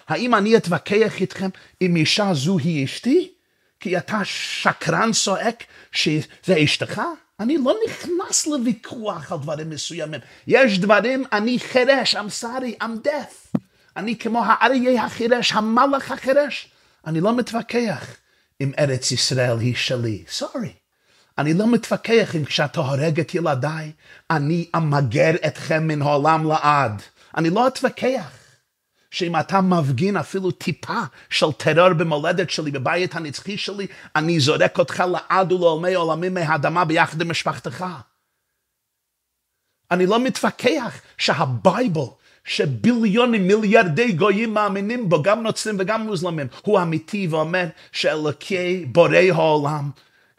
האם 0.07 0.35
אני 0.35 0.57
אתווכח 0.57 1.21
איתכם 1.21 1.49
אם 1.81 1.95
אישה 1.95 2.33
זו 2.33 2.57
היא 2.57 2.85
אשתי? 2.85 3.31
כי 3.79 3.97
אתה 3.97 4.19
שקרן 4.23 5.11
צועק 5.11 5.63
שזה 5.91 6.63
אשתך? 6.63 7.01
אני 7.39 7.57
לא 7.57 7.75
נכנס 7.87 8.47
לוויכוח 8.47 9.31
על 9.31 9.39
דברים 9.39 9.69
מסוימים. 9.69 10.21
יש 10.47 10.79
דברים, 10.79 11.23
אני 11.31 11.59
חירש, 11.59 12.15
I'm 12.15 12.43
sorry, 12.43 12.83
I'm 12.83 13.07
deaf. 13.07 13.59
אני 13.97 14.17
כמו 14.17 14.43
האריה 14.45 15.03
החירש, 15.03 15.51
המלאך 15.51 16.11
החירש. 16.11 16.67
אני 17.07 17.21
לא 17.21 17.35
מתווכח 17.35 18.15
אם 18.61 18.71
ארץ 18.79 19.11
ישראל 19.11 19.59
היא 19.59 19.75
שלי. 19.75 20.23
סורי. 20.29 20.73
אני 21.37 21.53
לא 21.53 21.67
מתווכח 21.67 22.35
אם 22.35 22.45
כשאתה 22.45 22.79
הורג 22.79 23.19
את 23.19 23.35
ילדיי, 23.35 23.91
אני 24.31 24.65
אמגר 24.75 25.31
אתכם 25.47 25.87
מן 25.87 26.01
העולם 26.01 26.47
לעד. 26.47 27.01
אני 27.37 27.49
לא 27.49 27.67
אתווכח. 27.67 28.46
שאם 29.11 29.39
אתה 29.39 29.61
מפגין 29.61 30.17
אפילו 30.17 30.51
טיפה 30.51 30.99
של 31.29 31.51
טרור 31.51 31.93
במולדת 31.93 32.49
שלי, 32.49 32.71
בבית 32.71 33.15
הנצחי 33.15 33.57
שלי, 33.57 33.87
אני 34.15 34.39
זורק 34.39 34.79
אותך 34.79 35.03
לעד 35.11 35.51
ולעולמי 35.51 35.93
עולמים 35.93 36.33
מהאדמה 36.33 36.85
ביחד 36.85 37.21
עם 37.21 37.29
משפחתך. 37.31 37.85
אני 39.91 40.05
לא 40.05 40.19
מתווכח 40.19 41.01
שהבייבל, 41.17 42.01
שביליונים, 42.43 43.47
מיליארדי 43.47 44.11
גויים 44.11 44.53
מאמינים 44.53 45.09
בו, 45.09 45.21
גם 45.21 45.43
נוצרים 45.43 45.75
וגם 45.79 46.01
מוזלמים, 46.01 46.47
הוא 46.61 46.81
אמיתי 46.81 47.27
ואומר 47.27 47.65
שאלוקי 47.91 48.85
בורא 48.85 49.17
העולם 49.33 49.89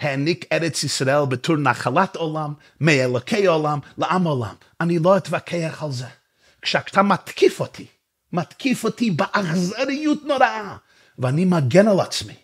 העניק 0.01 0.45
ארץ 0.53 0.83
ישראל 0.83 1.25
בתור 1.25 1.57
נחלת 1.57 2.17
עולם, 2.17 2.53
מאלוקי 2.81 3.47
עולם 3.47 3.79
לעם 3.99 4.25
עולם. 4.25 4.55
אני 4.81 4.99
לא 4.99 5.17
אתווכח 5.17 5.83
על 5.83 5.93
זה. 5.93 6.07
כשאתה 6.63 7.03
מתקיף 7.03 7.61
אותי, 7.61 7.87
מתקיף 8.33 8.85
אותי 8.85 9.11
באכזריות 9.11 10.25
נוראה, 10.25 10.77
ואני 11.19 11.45
מגן 11.45 11.89
על 11.89 12.01
עצמי 12.01 12.37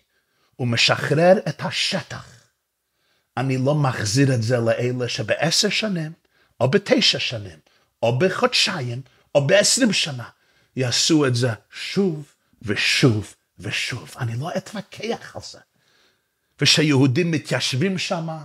ומשחרר 0.59 1.39
את 1.49 1.61
השטח. 1.61 2.35
אני 3.37 3.59
לא 3.59 3.75
מחזיר 3.75 4.35
את 4.35 4.43
זה 4.43 4.57
לאלה 4.57 5.09
שבעשר 5.09 5.69
שנים, 5.69 6.13
או 6.61 6.71
בתשע 6.71 7.19
שנים, 7.19 7.59
או 8.03 8.19
בחודשיים, 8.19 9.03
או 9.35 9.47
בעשרים 9.47 9.93
שנה, 9.93 10.29
יעשו 10.77 11.27
את 11.27 11.35
זה 11.35 11.51
שוב 11.71 12.33
ושוב 12.63 13.35
ושוב. 13.59 14.15
אני 14.19 14.37
לא 14.37 14.51
אתווכח 14.57 15.37
על 15.37 15.43
זה. 15.51 15.59
ושיהודים 16.61 17.31
מתיישבים 17.31 17.99
שמה, 17.99 18.45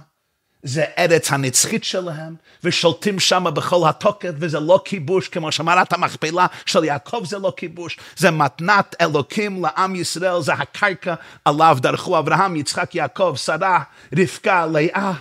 זה 0.63 0.85
ארץ 0.97 1.31
הנצחית 1.31 1.83
שלהם, 1.83 2.35
ושולטים 2.63 3.19
שם 3.19 3.45
בכל 3.53 3.89
התוקף, 3.89 4.29
וזה 4.35 4.59
לא 4.59 4.81
כיבוש, 4.85 5.27
כמו 5.27 5.51
שמרת 5.51 5.93
המכפלה 5.93 6.47
של 6.65 6.83
יעקב 6.83 7.23
זה 7.25 7.39
לא 7.39 7.53
כיבוש, 7.57 7.97
זה 8.17 8.31
מתנת 8.31 8.95
אלוקים 9.01 9.65
לעם 9.65 9.95
ישראל, 9.95 10.41
זה 10.41 10.53
הקרקע 10.53 11.15
עליו 11.45 11.77
דרכו 11.81 12.19
אברהם, 12.19 12.55
יצחק, 12.55 12.95
יעקב, 12.95 13.33
שרה, 13.37 13.83
רבקה, 14.17 14.65
לאה, 14.65 15.13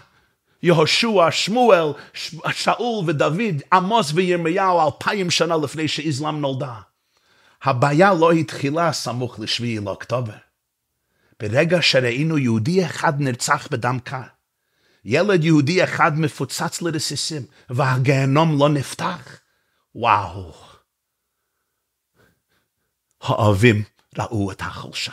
יהושע, 0.63 1.31
שמואל, 1.31 1.93
שאול 2.53 3.05
ודוד, 3.07 3.63
עמוס 3.73 4.13
וירמיהו, 4.15 4.87
אלפיים 4.87 5.31
שנה 5.31 5.57
לפני 5.57 5.89
שאיזלם 5.89 6.41
נולדה. 6.41 6.75
הבעיה 7.63 8.15
לא 8.15 8.33
התחילה 8.33 8.93
סמוך 8.93 9.41
לשביעי 9.41 9.79
לאוקטובר. 9.79 10.33
ברגע 11.41 11.83
שראינו 11.83 12.39
יהודי 12.39 12.87
אחד 12.87 13.21
נרצח 13.21 13.69
בדם 13.71 13.99
קר, 14.05 14.23
ילד 15.05 15.45
יהודי 15.45 15.85
אחד 15.85 16.19
מפוצץ 16.19 16.83
לרסיסים, 16.83 17.43
והגיהנום 17.71 18.59
לא 18.59 18.69
נפתח, 18.69 19.41
וואו. 19.95 20.53
האוהבים 23.23 23.83
ראו 24.19 24.53
את 24.53 24.61
החולשה. 24.61 25.13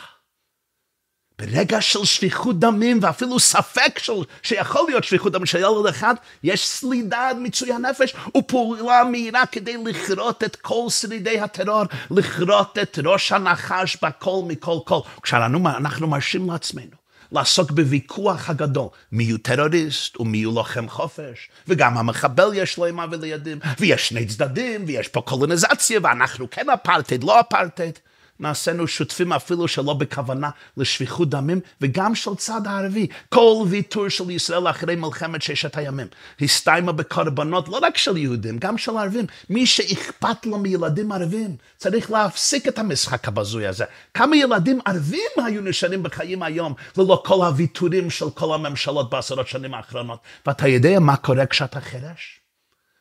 ברגע 1.38 1.80
של 1.80 2.04
שפיכות 2.04 2.58
דמים, 2.58 2.98
ואפילו 3.02 3.40
ספק 3.40 3.98
של, 3.98 4.12
שיכול 4.42 4.82
להיות 4.88 5.04
שפיכות 5.04 5.32
דמים 5.32 5.46
של 5.46 5.58
ילד 5.58 5.86
אחד, 5.88 6.14
יש 6.42 6.66
סלידה 6.68 7.28
עד 7.28 7.36
מיצוי 7.36 7.72
הנפש, 7.72 8.14
ופעולה 8.36 9.04
מהירה 9.04 9.46
כדי 9.46 9.76
לכרות 9.84 10.44
את 10.44 10.56
כל 10.56 10.86
שרידי 10.88 11.40
הטרור, 11.40 11.84
לכרות 12.10 12.78
את 12.82 12.98
ראש 13.04 13.32
הנחש 13.32 13.96
בכל 14.02 14.42
מכל 14.46 14.78
כל. 14.84 15.00
כשאנחנו 15.22 16.06
מרשים 16.06 16.50
לעצמנו 16.50 17.05
לעסוק 17.32 17.70
בוויכוח 17.70 18.50
הגדול, 18.50 18.88
מי 19.12 19.30
הוא 19.30 19.38
טרוריסט 19.42 20.20
ומי 20.20 20.42
הוא 20.42 20.54
לוחם 20.54 20.88
חופש, 20.88 21.48
וגם 21.68 21.98
המחבל 21.98 22.50
יש 22.54 22.78
לו 22.78 22.86
אימה 22.86 23.06
ולידים, 23.10 23.58
ויש 23.80 24.08
שני 24.08 24.26
צדדים, 24.26 24.84
ויש 24.86 25.08
פה 25.08 25.20
קולוניזציה, 25.20 26.00
ואנחנו 26.02 26.50
כן 26.50 26.70
אפרטהייד, 26.70 27.24
לא 27.24 27.40
אפרטהייד. 27.40 27.98
נעשינו 28.40 28.88
שותפים 28.88 29.32
אפילו 29.32 29.68
שלא 29.68 29.94
בכוונה 29.94 30.50
לשפיכות 30.76 31.30
דמים, 31.30 31.60
וגם 31.80 32.14
של 32.14 32.34
צד 32.34 32.66
הערבי. 32.66 33.06
כל 33.28 33.64
ויתור 33.68 34.08
של 34.08 34.30
ישראל 34.30 34.70
אחרי 34.70 34.96
מלחמת 34.96 35.42
ששת 35.42 35.76
הימים 35.76 36.06
הסתיימה 36.40 36.92
בקורבנות 36.92 37.68
לא 37.68 37.78
רק 37.82 37.96
של 37.96 38.16
יהודים, 38.16 38.58
גם 38.58 38.78
של 38.78 38.96
ערבים. 38.96 39.26
מי 39.50 39.66
שאכפת 39.66 40.46
לו 40.46 40.58
מילדים 40.58 41.12
ערבים, 41.12 41.56
צריך 41.76 42.10
להפסיק 42.10 42.68
את 42.68 42.78
המשחק 42.78 43.28
הבזוי 43.28 43.66
הזה. 43.66 43.84
כמה 44.14 44.36
ילדים 44.36 44.80
ערבים 44.84 45.30
היו 45.36 45.62
נשארים 45.62 46.02
בחיים 46.02 46.42
היום, 46.42 46.74
ללא 46.96 47.22
כל 47.26 47.44
הוויתורים 47.44 48.10
של 48.10 48.30
כל 48.30 48.54
הממשלות 48.54 49.10
בעשרות 49.10 49.48
שנים 49.48 49.74
האחרונות. 49.74 50.20
ואתה 50.46 50.68
יודע 50.68 50.98
מה 51.00 51.16
קורה 51.16 51.46
כשאתה 51.46 51.80
חירש? 51.80 52.40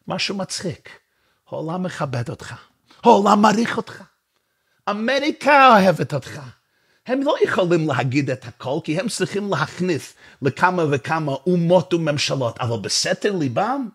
משהו 0.08 0.36
מצחיק. 0.36 0.90
העולם 1.48 1.84
מכבד 1.84 2.30
אותך, 2.30 2.54
העולם 3.04 3.42
מעריך 3.42 3.78
אותך. 3.78 4.04
אמריקה 4.90 5.68
אוהבת 5.68 6.14
אותך. 6.14 6.40
הם 7.08 7.22
לא 7.24 7.36
יכולים 7.44 7.88
להגיד 7.88 8.30
את 8.30 8.46
הכל, 8.46 8.80
כי 8.84 9.00
הם 9.00 9.08
צריכים 9.08 9.50
להכניס 9.50 10.14
לכמה 10.42 10.84
וכמה 10.92 11.32
אומות 11.32 11.94
וממשלות, 11.94 12.58
אבל 12.60 12.80
בסתר 12.80 13.36
ליבם 13.36 13.88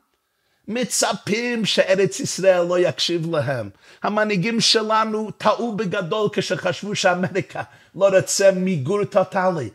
מצפים 0.69 1.65
שארץ 1.65 2.21
ישראל 2.21 2.67
לא 2.67 2.79
יקשיב 2.79 3.35
להם. 3.35 3.71
המנהיגים 4.03 4.61
שלנו 4.61 5.31
טעו 5.31 5.77
בגדול 5.77 6.29
כשחשבו 6.33 6.95
שאמריקה 6.95 7.63
לא 7.95 8.09
רוצה 8.17 8.51
מיגור 8.53 9.05
טוטאלי. 9.05 9.69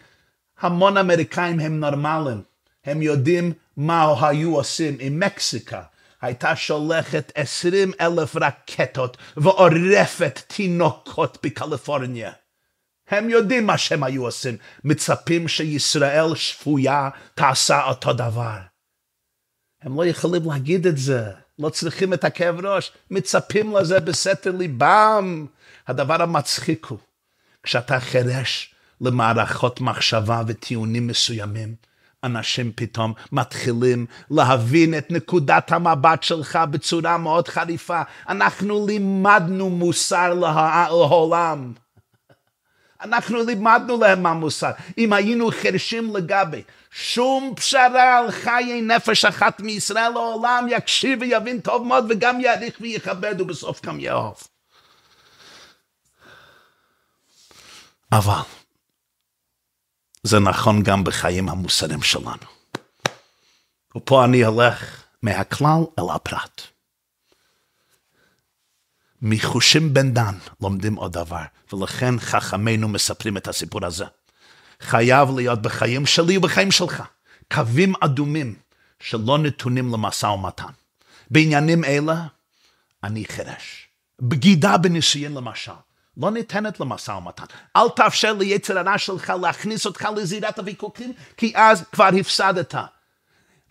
המון 0.60 0.97
אמריקאים 0.97 1.60
הם 1.60 1.80
נורמליים, 1.80 2.41
הם 2.86 3.01
יודעים 3.01 3.54
מה 3.78 4.28
היו 4.28 4.56
עושים 4.56 4.97
עם 4.99 5.19
מקסיקה, 5.19 5.82
הייתה 6.26 6.56
שולחת 6.56 7.32
עשרים 7.36 7.92
אלף 8.02 8.36
רקטות 8.36 9.18
ועורפת 9.38 10.42
תינוקות 10.48 11.38
בקליפורניה. 11.44 12.32
הם 13.08 13.30
יודעים 13.30 13.66
מה 13.66 13.78
שהם 13.78 14.04
היו 14.04 14.26
עושים, 14.26 14.58
מצפים 14.84 15.48
שישראל 15.48 16.36
שפויה 16.36 17.10
תעשה 17.36 17.84
אותו 17.84 18.14
דבר. 18.14 18.58
הם 19.82 19.98
לא 19.98 20.06
יכולים 20.06 20.52
להגיד 20.52 20.88
את 20.88 20.98
זה, 20.98 21.32
לא 21.60 21.70
צריכים 21.70 22.14
את 22.14 22.24
הכאב 22.24 22.66
ראש, 22.66 22.92
מצפים 23.12 23.76
לזה 23.76 24.00
בסתר 24.00 24.52
ליבם. 24.52 25.46
הדבר 25.88 26.22
המצחיק 26.22 26.86
הוא, 26.86 27.00
כשאתה 27.64 28.00
חירש 28.00 28.76
למערכות 29.02 29.82
מחשבה 29.82 30.42
וטיעונים 30.48 31.08
מסוימים, 31.08 31.76
אנשים 32.26 32.72
פתאום 32.76 33.14
מתחילים 33.32 34.06
להבין 34.32 34.98
את 34.98 35.12
נקודת 35.12 35.72
המבט 35.72 36.24
שלך 36.24 36.60
בצורה 36.72 37.18
מאוד 37.18 37.48
חריפה. 37.48 38.02
אנחנו 38.30 38.88
לימדנו 38.88 39.70
מוסר 39.70 40.34
לעולם. 40.34 41.74
אנחנו 43.02 43.44
לימדנו 43.44 43.98
להם 44.00 44.24
מה 44.24 44.34
מוסר. 44.34 44.72
אם 44.98 45.14
היינו 45.14 45.50
חרשים 45.52 46.16
לגבי 46.16 46.62
שום 46.92 47.54
פשרה 47.56 48.18
על 48.18 48.32
חיי 48.32 48.82
נפש 48.82 49.26
אחת 49.26 49.62
מישראל 49.62 50.10
לעולם, 50.10 50.68
יקשיב 50.70 51.22
ויבין 51.22 51.60
טוב 51.60 51.88
מאוד 51.88 52.06
וגם 52.10 52.40
יעריך 52.42 52.78
ויכבד 52.82 53.42
ובסוף 53.42 53.86
גם 53.86 54.00
יאהוב. 54.00 54.36
אבל 58.12 58.64
זה 60.26 60.40
נכון 60.40 60.84
גם 60.84 61.04
בחיים 61.04 61.50
המוסריים 61.50 62.02
שלנו. 62.02 62.46
ופה 63.96 64.26
אני 64.26 64.44
הולך 64.44 65.04
מהכלל 65.22 65.80
אל 66.00 66.04
הפרט. 66.16 66.62
מחושים 69.22 69.94
בן 69.94 70.14
דן 70.14 70.36
לומדים 70.62 70.96
עוד 70.96 71.14
דבר, 71.14 71.42
ולכן 71.74 72.20
חכמינו 72.20 72.88
מספרים 72.88 73.38
את 73.38 73.48
הסיפור 73.48 73.86
הזה. 73.86 74.06
חייב 74.82 75.30
להיות 75.36 75.62
בחיים 75.62 76.06
שלי 76.06 76.38
ובחיים 76.38 76.72
שלך 76.72 77.04
קווים 77.54 77.94
אדומים 78.00 78.56
שלא 79.00 79.38
נתונים 79.38 79.94
למשא 79.94 80.26
ומתן. 80.26 80.74
בעניינים 81.32 81.84
אלה 81.84 82.28
אני 83.04 83.26
חירש. 83.26 83.88
בגידה 84.22 84.78
בנישואין 84.78 85.34
למשל. 85.34 85.72
לא 86.17 86.32
ניתנת 86.32 86.80
למשא 86.80 87.12
ומתן. 87.12 87.43
אל 87.75 87.89
תאפשר 87.95 88.34
ליצר 88.34 88.80
הרע 88.80 88.97
שלך 88.97 89.34
להכניס 89.41 89.86
אותך 89.86 90.08
לזירת 90.15 90.60
הוויכוחים, 90.60 91.13
כי 91.37 91.54
אז 91.56 91.83
כבר 91.92 92.10
הפסדת. 92.19 92.75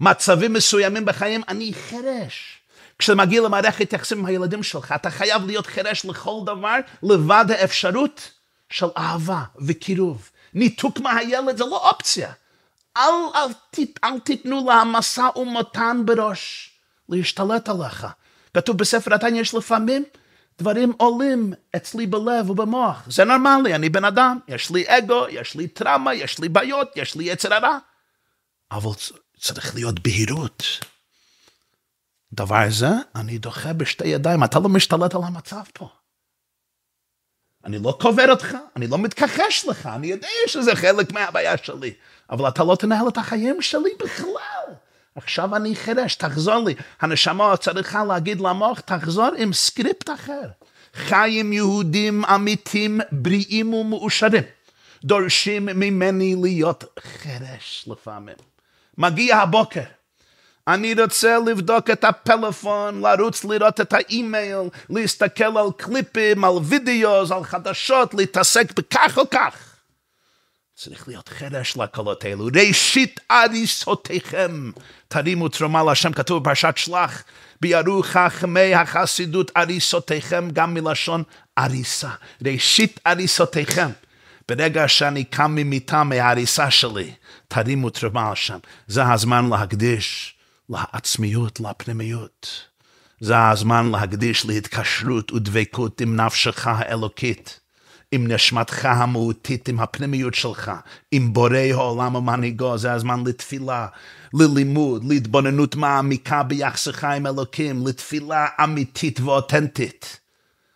מצבים 0.00 0.52
מסוימים 0.52 1.04
בחיים, 1.04 1.42
אני 1.48 1.72
חירש. 1.88 2.58
כשאתה 2.98 3.18
מגיע 3.18 3.42
למערכת 3.42 3.92
יחסים 3.92 4.18
עם 4.18 4.26
הילדים 4.26 4.62
שלך, 4.62 4.92
אתה 4.92 5.10
חייב 5.10 5.46
להיות 5.46 5.66
חירש 5.66 6.04
לכל 6.04 6.40
דבר, 6.46 6.76
לבד 7.02 7.44
האפשרות 7.48 8.30
של 8.70 8.86
אהבה 8.96 9.42
וקירוב. 9.66 10.30
ניתוק 10.54 11.00
מהילד 11.00 11.56
זה 11.56 11.64
לא 11.64 11.90
אופציה. 11.90 12.32
אל, 12.96 13.02
אל, 13.34 13.48
אל, 13.78 13.84
אל 14.04 14.18
תיתנו 14.18 14.68
משא 14.86 15.28
ומתן 15.36 16.02
בראש 16.04 16.70
להשתלט 17.08 17.68
עליך. 17.68 18.06
כתוב 18.54 18.78
בספר 18.78 19.14
התניא 19.14 19.40
יש 19.40 19.54
לפעמים 19.54 20.04
דברים 20.58 20.92
עולים 20.96 21.52
אצלי 21.76 22.06
בלב 22.06 22.50
ובמוח. 22.50 23.02
זה 23.06 23.24
נורמלי, 23.24 23.74
אני 23.74 23.88
בן 23.88 24.04
אדם, 24.04 24.38
יש 24.48 24.70
לי 24.70 24.84
אגו, 24.86 25.26
יש 25.28 25.54
לי 25.54 25.68
טראומה, 25.68 26.14
יש 26.14 26.38
לי 26.38 26.48
בעיות, 26.48 26.88
יש 26.96 27.14
לי 27.14 27.24
יצר 27.24 27.54
הרע. 27.54 27.78
אבל 28.70 28.90
צריך 29.40 29.74
להיות 29.74 30.00
בהירות. 30.00 30.62
דבר 32.32 32.70
זה, 32.70 32.88
אני 33.14 33.38
דוחה 33.38 33.72
בשתי 33.72 34.06
ידיים, 34.06 34.44
אתה 34.44 34.58
לא 34.58 34.68
משתלט 34.68 35.14
על 35.14 35.20
המצב 35.24 35.62
פה. 35.72 35.88
אני 37.64 37.78
לא 37.78 37.98
קובר 38.00 38.30
אותך, 38.30 38.56
אני 38.76 38.86
לא 38.86 38.98
מתכחש 38.98 39.64
לך, 39.68 39.86
אני 39.86 40.06
יודע 40.06 40.28
שזה 40.46 40.76
חלק 40.76 41.12
מהבעיה 41.12 41.56
שלי, 41.56 41.94
אבל 42.30 42.48
אתה 42.48 42.64
לא 42.64 42.76
תנהל 42.76 43.08
את 43.08 43.18
החיים 43.18 43.62
שלי 43.62 43.90
בכלל. 43.98 44.53
עכשיו 45.16 45.56
אני 45.56 45.76
חירש, 45.76 46.14
תחזור 46.14 46.58
לי. 46.58 46.74
הנשמה 47.00 47.56
צריכה 47.56 48.04
להגיד 48.04 48.40
למוח, 48.40 48.80
תחזור 48.80 49.30
עם 49.36 49.52
סקריפט 49.52 50.10
אחר. 50.10 50.48
חיים 50.94 51.52
יהודים 51.52 52.24
אמיתים, 52.24 53.00
בריאים 53.12 53.74
ומאושרים. 53.74 54.42
דורשים 55.04 55.66
ממני 55.66 56.36
להיות 56.42 56.84
חירש 56.98 57.84
לפעמים. 57.86 58.36
מגיע 58.98 59.36
הבוקר, 59.36 59.82
אני 60.68 60.94
רוצה 60.94 61.38
לבדוק 61.38 61.90
את 61.90 62.04
הפלאפון, 62.04 63.00
לרוץ 63.00 63.44
לראות 63.44 63.80
את 63.80 63.92
האימייל, 63.92 64.68
להסתכל 64.90 65.58
על 65.58 65.66
קליפים, 65.76 66.44
על 66.44 66.54
וידאו, 66.62 67.34
על 67.34 67.44
חדשות, 67.44 68.14
להתעסק 68.14 68.72
בכך 68.78 69.18
או 69.18 69.30
כך. 69.30 69.73
צריך 70.76 71.08
להיות 71.08 71.28
חרש 71.28 71.76
לקולות 71.76 72.24
האלו. 72.24 72.48
ראשית 72.54 73.20
אריסותיכם 73.30 74.70
תרימו 75.08 75.48
תרומה 75.48 75.82
להשם, 75.82 76.12
כתוב 76.12 76.42
בפרשת 76.42 76.74
שלח, 76.76 77.24
ביארו 77.60 78.02
חכמי 78.02 78.74
החסידות 78.74 79.50
אריסותיכם, 79.56 80.48
גם 80.52 80.74
מלשון 80.74 81.22
אריסה. 81.58 82.10
ראשית 82.44 83.00
אריסותיכם. 83.06 83.90
ברגע 84.48 84.88
שאני 84.88 85.24
קם 85.24 85.54
ממיטה 85.54 86.04
מההריסה 86.04 86.70
שלי, 86.70 87.14
תרימו 87.48 87.90
תרומה 87.90 88.32
לשם. 88.32 88.58
זה 88.86 89.12
הזמן 89.12 89.50
להקדיש 89.50 90.34
לעצמיות, 90.68 91.60
לפנימיות. 91.60 92.62
זה 93.20 93.48
הזמן 93.48 93.90
להקדיש 93.90 94.46
להתקשרות 94.46 95.32
ודבקות 95.32 96.00
עם 96.00 96.20
נפשך 96.20 96.66
האלוקית. 96.66 97.60
עם 98.14 98.32
נשמתך 98.32 98.84
המהותית, 98.84 99.68
עם 99.68 99.80
הפנימיות 99.80 100.34
שלך, 100.34 100.72
עם 101.10 101.32
בורא 101.32 101.56
העולם 101.56 102.14
ומנהיגו, 102.14 102.78
זה 102.78 102.92
הזמן 102.92 103.24
לתפילה, 103.26 103.86
ללימוד, 104.34 105.04
להתבוננות 105.04 105.76
מעמיקה 105.76 106.42
ביחסך 106.42 107.04
עם 107.04 107.26
אלוקים, 107.26 107.86
לתפילה 107.86 108.46
אמיתית 108.64 109.20
ואותנטית. 109.20 110.20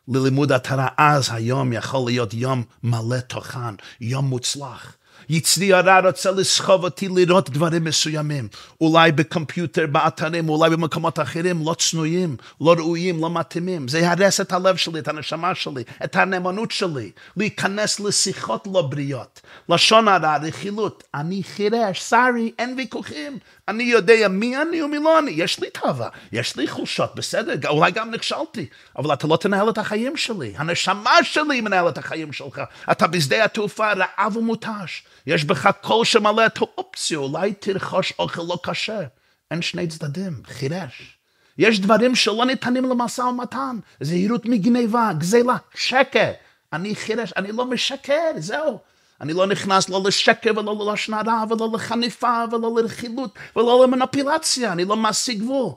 ללימוד 0.08 0.52
התורה, 0.52 0.88
אז 0.96 1.28
היום 1.32 1.72
יכול 1.72 2.10
להיות 2.10 2.34
יום 2.34 2.62
מלא 2.82 3.20
תוכן, 3.20 3.74
יום 4.00 4.24
מוצלח. 4.24 4.96
יצרי 5.28 5.72
הרע 5.72 6.00
רוצה 6.00 6.30
לסחוב 6.30 6.84
אותי 6.84 7.08
לראות 7.08 7.50
דברים 7.50 7.84
מסוימים. 7.84 8.48
אולי 8.80 9.12
בקומפיוטר, 9.12 9.86
באתרים, 9.86 10.48
אולי 10.48 10.70
במקומות 10.70 11.20
אחרים, 11.20 11.62
לא 11.66 11.74
צנועים, 11.78 12.36
לא 12.60 12.74
ראויים, 12.78 13.20
לא 13.20 13.30
מתאימים. 13.30 13.88
זה 13.88 13.98
יהרס 13.98 14.40
את 14.40 14.52
הלב 14.52 14.76
שלי, 14.76 14.98
את 14.98 15.08
הנשמה 15.08 15.54
שלי, 15.54 15.82
את 16.04 16.16
הנאמנות 16.16 16.70
שלי. 16.70 17.10
להיכנס 17.36 18.00
לשיחות 18.00 18.68
לא 18.72 18.82
בריאות. 18.82 19.40
לשון 19.68 20.08
הרע, 20.08 20.36
רכילות. 20.36 21.04
אני 21.14 21.42
חירש, 21.42 22.02
סארי, 22.02 22.52
אין 22.58 22.74
ויכוחים. 22.76 23.38
אני 23.68 23.82
יודע 23.82 24.28
מי 24.28 24.62
אני 24.62 24.82
ומי 24.82 24.98
לא 24.98 25.18
אני. 25.18 25.30
יש 25.30 25.60
לי 25.60 25.70
תאווה, 25.70 26.08
יש 26.32 26.56
לי 26.56 26.68
חולשות, 26.68 27.14
בסדר, 27.14 27.68
אולי 27.68 27.90
גם 27.90 28.10
נכשלתי, 28.10 28.66
אבל 28.98 29.12
אתה 29.12 29.26
לא 29.26 29.36
תנהל 29.36 29.70
את 29.70 29.78
החיים 29.78 30.16
שלי. 30.16 30.54
הנשמה 30.56 31.10
שלי 31.22 31.60
מנהל 31.60 31.88
את 31.88 31.98
החיים 31.98 32.32
שלך. 32.32 32.60
אתה 32.90 33.06
בשדה 33.06 33.44
התעופה 33.44 33.92
רעב 33.92 34.36
ומותש. 34.36 35.02
יש 35.26 35.44
בך 35.44 35.68
קול 35.82 36.04
שמלא 36.04 36.46
את 36.46 36.58
האופציה, 36.58 37.18
אולי 37.18 37.52
תרכוש 37.52 38.12
אוכל 38.18 38.42
לא 38.42 38.58
כשר. 38.62 39.02
אין 39.50 39.62
שני 39.62 39.86
צדדים, 39.86 40.32
חירש. 40.46 41.18
יש 41.58 41.80
דברים 41.80 42.14
שלא 42.14 42.44
ניתנים 42.46 42.84
למשא 42.84 43.22
ומתן, 43.22 43.76
זהירות 44.00 44.46
מגניבה, 44.46 45.10
גזלה, 45.18 45.56
שקר. 45.74 46.30
אני 46.72 46.94
חירש, 46.94 47.32
אני 47.36 47.52
לא 47.52 47.64
משקר, 47.64 48.30
זהו. 48.36 48.78
אני 49.20 49.32
לא 49.32 49.46
נכנס 49.46 49.88
לא 49.88 50.02
לשקר 50.06 50.50
ולא 50.56 50.94
הרע 51.12 51.44
ולא 51.50 51.68
לחניפה 51.74 52.44
ולא 52.52 52.74
לרכילות 52.76 53.38
ולא 53.56 53.84
למנפילציה, 53.84 54.72
אני 54.72 54.84
לא 54.84 54.96
משיג 54.96 55.38
גבול. 55.38 55.72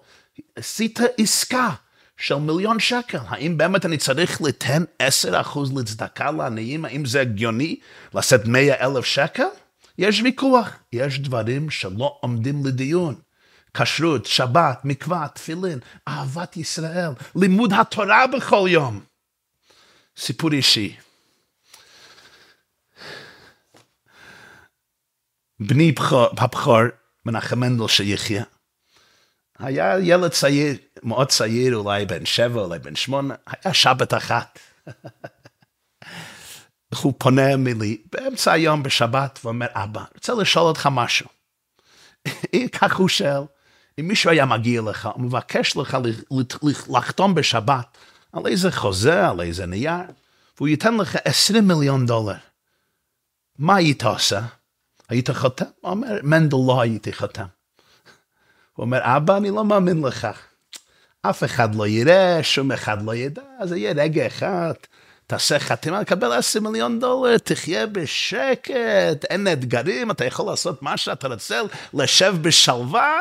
עשית 0.56 1.00
עסקה 1.18 1.70
של 2.18 2.36
מיליון 2.36 2.80
שקל, 2.80 3.18
האם 3.28 3.58
באמת 3.58 3.86
אני 3.86 3.98
צריך 3.98 4.42
לתן 4.42 4.84
10% 5.04 5.60
לצדקה 5.76 6.32
לעניים? 6.32 6.86
האם 6.86 7.06
זה 7.06 7.22
הגיוני 7.22 7.80
לשאת 8.14 8.46
100 8.46 8.86
אלף 8.86 9.06
שקל? 9.06 9.48
יש 9.98 10.22
ויכוח, 10.22 10.70
יש 10.94 11.20
דברים 11.20 11.70
שלא 11.70 12.18
עומדים 12.20 12.66
לדיון. 12.66 13.16
כשרות, 13.74 14.26
שבת, 14.26 14.82
מקווה, 14.84 15.28
תפילין, 15.28 15.80
אהבת 16.08 16.58
ישראל, 16.58 17.10
לימוד 17.36 17.74
התורה 17.74 18.28
בכל 18.28 18.66
יום. 18.70 19.00
סיפור 20.18 20.52
אישי. 20.52 20.96
בני 25.68 25.94
הבכור, 26.38 26.82
מנחם 27.26 27.60
מנדל 27.60 27.88
שיחיה, 27.88 28.44
היה 29.60 30.00
ילד 30.00 30.32
צעיר, 30.32 30.78
מאוד 31.04 31.28
צעיר, 31.28 31.76
אולי 31.76 32.06
בן 32.06 32.26
שבע, 32.26 32.62
אולי 32.62 32.80
בן 32.80 32.96
שמונה, 32.96 33.36
היה 33.48 33.74
שבת 33.74 34.14
אחת. 34.14 34.60
הוא 37.02 37.14
פונה 37.18 37.54
אלי 37.54 38.02
באמצע 38.12 38.52
היום 38.52 38.84
בשבת 38.84 39.40
ואומר, 39.44 39.68
אבא, 39.74 40.04
רוצה 40.16 40.34
לשאול 40.34 40.66
אותך 40.66 40.90
משהו. 40.92 41.28
כך 42.80 42.96
הוא 42.96 43.10
שואל, 43.10 43.42
אם 44.00 44.08
מישהו 44.08 44.32
היה 44.32 44.46
מגיע 44.46 44.82
לך, 44.82 45.10
הוא 45.14 45.22
מבקש 45.22 45.78
לך 45.78 45.98
לחתום 46.90 47.36
בשבת 47.36 47.98
על 48.34 48.48
איזה 48.48 48.72
חוזה, 48.72 49.28
על 49.28 49.42
איזה 49.42 49.66
נייר, 49.66 50.06
והוא 50.58 50.68
ייתן 50.68 50.98
לך 50.98 51.16
20 51.26 51.68
מיליון 51.68 52.06
דולר. 52.06 52.38
מה 53.58 53.76
היית 53.76 54.04
עושה? 54.04 54.42
היית 55.12 55.30
חותם? 55.30 55.66
הוא 55.82 55.92
אומר, 55.92 56.20
מנדל 56.24 56.58
לא 56.68 56.82
הייתי 56.82 57.14
חותם. 57.14 57.46
הוא 58.74 58.84
אומר, 58.84 59.00
אבא, 59.04 59.38
אני 59.38 59.50
לא 59.50 59.66
מאמין 59.66 60.02
לך. 60.02 60.28
אף 61.22 61.44
אחד 61.44 61.76
לא 61.76 61.88
יראה, 61.88 62.44
שום 62.44 62.72
אחד 62.72 63.06
לא 63.06 63.16
ידע, 63.16 63.42
זה 63.64 63.78
יהיה 63.78 63.94
רגע 63.94 64.28
אחד. 64.28 64.74
תעשה 65.28 65.60
חתימה, 65.60 66.04
תקבל 66.04 66.32
עשר 66.32 66.60
מיליון 66.60 67.00
דולר, 67.00 67.38
תחיה 67.38 67.88
בשקט, 67.88 69.26
אין 69.30 69.48
אתגרים, 69.48 70.12
אתה 70.12 70.26
יכול 70.26 70.46
לעשות 70.46 70.82
מה 70.82 70.98
שאתה 70.98 71.28
רוצה, 71.28 71.62
לשב 71.94 72.36
בשלווה, 72.42 73.20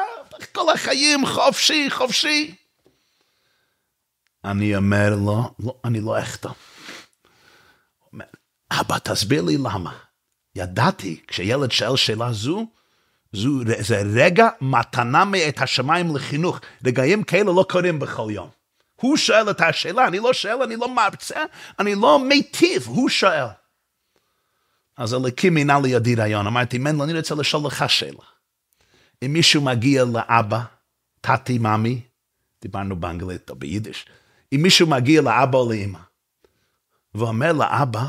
כל 0.53 0.73
החיים 0.73 1.27
חופשי, 1.27 1.91
חופשי. 1.91 2.55
אני 4.45 4.77
אומר 4.77 5.17
לו, 5.17 5.51
לא, 5.59 5.75
אני 5.85 6.01
לא 6.01 6.19
אחתום. 6.19 6.53
אבא, 8.71 8.99
תסביר 8.99 9.43
לי 9.43 9.57
למה. 9.57 10.10
ידעתי, 10.57 11.21
כשילד 11.27 11.73
שואל 11.73 11.97
שאלה 11.97 12.33
זו, 12.33 12.67
זו, 13.33 13.51
זה 13.81 14.03
רגע 14.15 14.49
מתנה 14.61 15.25
מאת 15.25 15.63
השמיים 15.63 16.17
לחינוך. 16.17 16.61
רגעים 16.85 17.23
כאלה 17.23 17.53
לא 17.53 17.67
קורים 17.69 17.99
בכל 17.99 18.29
יום. 18.31 18.49
הוא 19.01 19.17
שואל 19.17 19.51
את 19.51 19.61
השאלה, 19.61 20.07
אני 20.07 20.19
לא 20.19 20.33
שואל, 20.33 20.63
אני 20.63 20.77
לא 20.77 20.95
מרצה, 20.95 21.41
אני 21.79 21.95
לא 21.95 22.19
מיטיב, 22.29 22.87
הוא 22.87 23.09
שואל. 23.09 23.47
אז 24.97 25.15
אלוקים 25.15 25.55
מינה 25.55 25.81
לידי 25.81 26.15
רעיון, 26.15 26.47
אמרתי, 26.47 26.79
מנדל, 26.79 27.03
אני 27.03 27.19
רוצה 27.19 27.35
לשאול 27.35 27.67
לך 27.67 27.85
שאלה. 27.91 28.25
אם 29.25 29.33
מישהו 29.33 29.63
מגיע 29.63 30.05
לאבא, 30.05 30.61
תתי, 31.21 31.59
ממי, 31.59 32.01
דיברנו 32.63 32.97
באנגלית 32.97 33.51
או 33.51 33.57
ביידיש, 33.57 34.07
אם 34.55 34.63
מישהו 34.63 34.87
מגיע 34.87 35.23
לאבא 35.23 35.59
או 35.59 35.73
לאמא, 35.73 35.99
ואומר 37.15 37.53
לאבא, 37.53 38.05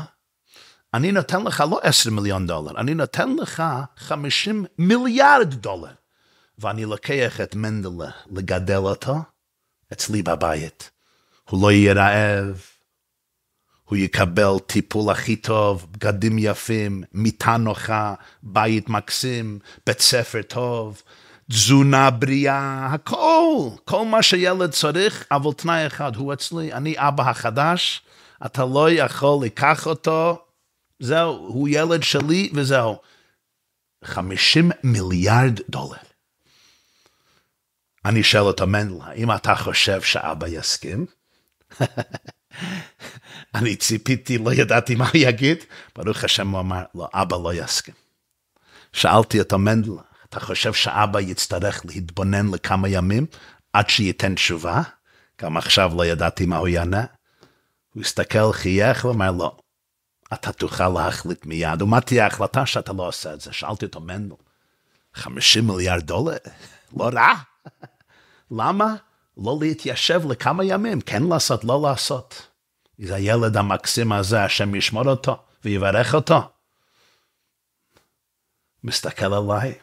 אני 0.94 1.12
נותן 1.12 1.44
לך 1.44 1.64
לא 1.70 1.80
עשר 1.82 2.10
מיליון 2.10 2.46
דולר, 2.46 2.80
אני 2.80 2.94
נותן 2.94 3.36
לך 3.36 3.62
חמישים 3.96 4.64
מיליארד 4.78 5.54
דולר. 5.54 5.92
ואני 6.58 6.84
לוקח 6.84 7.40
את 7.40 7.54
מנדלה 7.54 8.10
לגדל 8.30 8.76
אותו 8.76 9.16
אצלי 9.92 10.22
בבית. 10.22 10.90
הוא 11.50 11.62
לא 11.62 11.72
יהיה 11.72 11.92
רעב, 11.92 12.62
הוא 13.84 13.96
יקבל 13.98 14.58
טיפול 14.66 15.10
הכי 15.12 15.36
טוב, 15.36 15.86
בגדים 15.92 16.38
יפים, 16.38 17.02
מיטה 17.12 17.56
נוחה, 17.56 18.14
בית 18.42 18.88
מקסים, 18.88 19.58
בית 19.86 20.00
ספר 20.00 20.42
טוב, 20.42 21.02
תזונה 21.50 22.10
בריאה, 22.10 22.86
הכל, 22.86 23.68
כל 23.84 24.04
מה 24.04 24.22
שילד 24.22 24.70
צריך, 24.70 25.26
אבל 25.30 25.52
תנאי 25.52 25.86
אחד, 25.86 26.16
הוא 26.16 26.32
אצלי, 26.32 26.72
אני 26.72 26.94
אבא 26.96 27.30
החדש, 27.30 28.02
אתה 28.46 28.64
לא 28.64 28.90
יכול 28.90 29.46
לקח 29.46 29.86
אותו 29.86 30.44
זהו, 31.02 31.36
הוא 31.36 31.68
ילד 31.68 32.02
שלי 32.02 32.50
וזהו. 32.54 33.00
50 34.04 34.70
מיליארד 34.84 35.60
דולר. 35.68 35.98
אני 38.04 38.22
שואל 38.22 38.42
אותו, 38.42 38.66
מנדל, 38.66 38.94
האם 39.02 39.32
אתה 39.32 39.54
חושב 39.54 40.02
שאבא 40.02 40.48
יסכים? 40.48 41.06
אני 43.54 43.76
ציפיתי, 43.76 44.38
לא 44.38 44.52
ידעתי 44.54 44.94
מה 44.94 45.04
הוא 45.04 45.14
יגיד, 45.14 45.58
ברוך 45.96 46.24
השם 46.24 46.48
הוא 46.48 46.60
אמר, 46.60 46.82
לא, 46.94 47.08
אבא 47.14 47.36
לא 47.36 47.54
יסכים. 47.54 47.94
שאלתי 48.92 49.38
אותו, 49.40 49.58
מנדל, 49.58 49.92
אתה 50.28 50.40
חושב 50.40 50.72
שאבא 50.72 51.20
יצטרך 51.20 51.82
להתבונן 51.84 52.54
לכמה 52.54 52.88
ימים 52.88 53.26
עד 53.72 53.90
שייתן 53.90 54.34
תשובה? 54.34 54.82
גם 55.40 55.56
עכשיו 55.56 55.92
לא 55.96 56.06
ידעתי 56.06 56.46
מה 56.46 56.56
הוא 56.56 56.68
יענה. 56.68 57.04
הוא 57.94 58.02
הסתכל, 58.02 58.52
חייך 58.52 59.04
ואמר, 59.04 59.30
לא, 59.30 59.56
אתה 60.32 60.52
תוכל 60.52 60.88
להחליט 60.88 61.46
מיד. 61.46 61.82
ומה 61.82 62.00
תהיה 62.00 62.24
ההחלטה 62.24 62.66
שאתה 62.66 62.92
לא 62.92 63.08
עושה 63.08 63.34
את 63.34 63.40
זה? 63.40 63.52
שאלתי 63.52 63.84
אותו, 63.84 64.00
מנדל, 64.00 64.34
50 65.14 65.66
מיליארד 65.66 66.02
דולר? 66.02 66.36
לא 66.96 67.10
רע. 67.12 67.32
למה? 68.58 68.94
לא 69.36 69.58
להתיישב 69.60 70.20
לכמה 70.30 70.64
ימים, 70.64 71.00
כן 71.00 71.22
לעשות, 71.22 71.64
לא 71.64 71.82
לעשות. 71.82 72.48
זה 72.98 73.14
הילד 73.14 73.56
המקסים 73.56 74.12
הזה, 74.12 74.44
השם 74.44 74.74
ישמור 74.74 75.08
אותו 75.08 75.42
ויברך 75.64 76.14
אותו. 76.14 76.40
מסתכל 78.84 79.34
עליי 79.34 79.74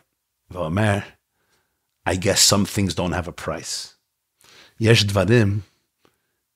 ואומר, 0.52 0.98
I 2.10 2.12
guess 2.12 2.54
some 2.54 2.66
things 2.76 2.94
don't 2.94 3.14
have 3.14 3.28
a 3.28 3.46
price. 3.46 3.94
יש 4.80 5.04
דברים 5.04 5.60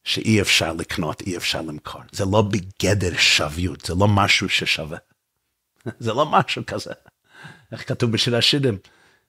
שאי 0.04 0.42
אפשר 0.42 0.74
לקנות, 0.74 1.22
אי 1.22 1.38
אפשר 1.38 1.62
למכור. 1.62 2.02
זה 2.12 2.26
לא 2.26 2.42
בגדר 2.42 3.18
שוויות, 3.18 3.86
זה 3.86 3.94
לא 3.96 4.08
משהו 4.08 4.50
ששווה. 4.50 4.98
זה 6.00 6.14
לא 6.14 6.26
משהו 6.26 6.66
כזה. 6.66 6.94
איך 7.72 7.88
כתוב 7.88 8.12
בשיר 8.12 8.38
השירים? 8.38 8.78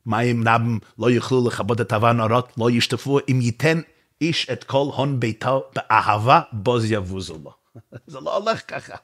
מים 0.07 0.49
רבים 0.49 0.81
לא 0.99 1.11
יוכלו 1.11 1.49
לכבות 1.49 1.81
את 1.81 1.93
אהבה 1.93 2.13
נורות, 2.13 2.53
לא 2.59 2.71
ישתפו, 2.71 3.19
אם 3.29 3.39
ייתן 3.43 3.81
איש 4.21 4.51
את 4.51 4.65
כל 4.65 4.91
הון 4.95 5.21
ביתו 5.21 5.71
באהבה, 5.75 6.41
בוז 6.53 6.91
יבוזו 6.91 7.39
לו. 7.45 7.55
זה 8.07 8.21
לא 8.21 8.37
הולך 8.37 8.63
ככה. 8.69 8.95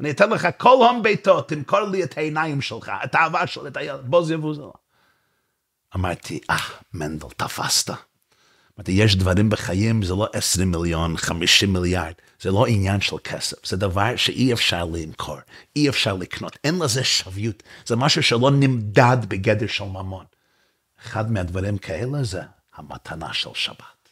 אני 0.00 0.10
אתן 0.10 0.30
לך 0.30 0.48
כל 0.58 0.76
הון 0.76 1.02
ביתו, 1.02 1.40
תמכור 1.40 1.80
לי 1.80 2.04
את 2.04 2.18
העיניים 2.18 2.60
שלך, 2.60 2.92
את 3.04 3.14
האהבה 3.14 3.46
שלך, 3.46 3.66
את 3.66 3.76
הילד, 3.76 4.00
בוז 4.04 4.30
יבוזו 4.30 4.62
לו. 4.62 4.72
אמרתי, 5.94 6.40
אה, 6.50 6.56
מנדל, 6.94 7.28
תפסת. 7.36 8.09
יש 8.88 9.16
דברים 9.16 9.50
בחיים, 9.50 10.02
זה 10.02 10.14
לא 10.14 10.28
20 10.32 10.70
מיליון, 10.70 11.16
50 11.16 11.72
מיליארד, 11.72 12.12
זה 12.40 12.50
לא 12.50 12.66
עניין 12.66 13.00
של 13.00 13.16
כסף, 13.24 13.66
זה 13.66 13.76
דבר 13.76 14.16
שאי 14.16 14.52
אפשר 14.52 14.84
למכור, 14.84 15.36
אי 15.76 15.88
אפשר 15.88 16.14
לקנות, 16.16 16.58
אין 16.64 16.78
לזה 16.78 17.04
שוויות, 17.04 17.62
זה 17.86 17.96
משהו 17.96 18.22
שלא 18.22 18.50
נמדד 18.50 19.16
בגדר 19.28 19.66
של 19.66 19.84
ממון. 19.84 20.24
אחד 21.06 21.32
מהדברים 21.32 21.78
כאלה 21.78 22.24
זה 22.24 22.40
המתנה 22.74 23.32
של 23.32 23.50
שבת. 23.54 24.08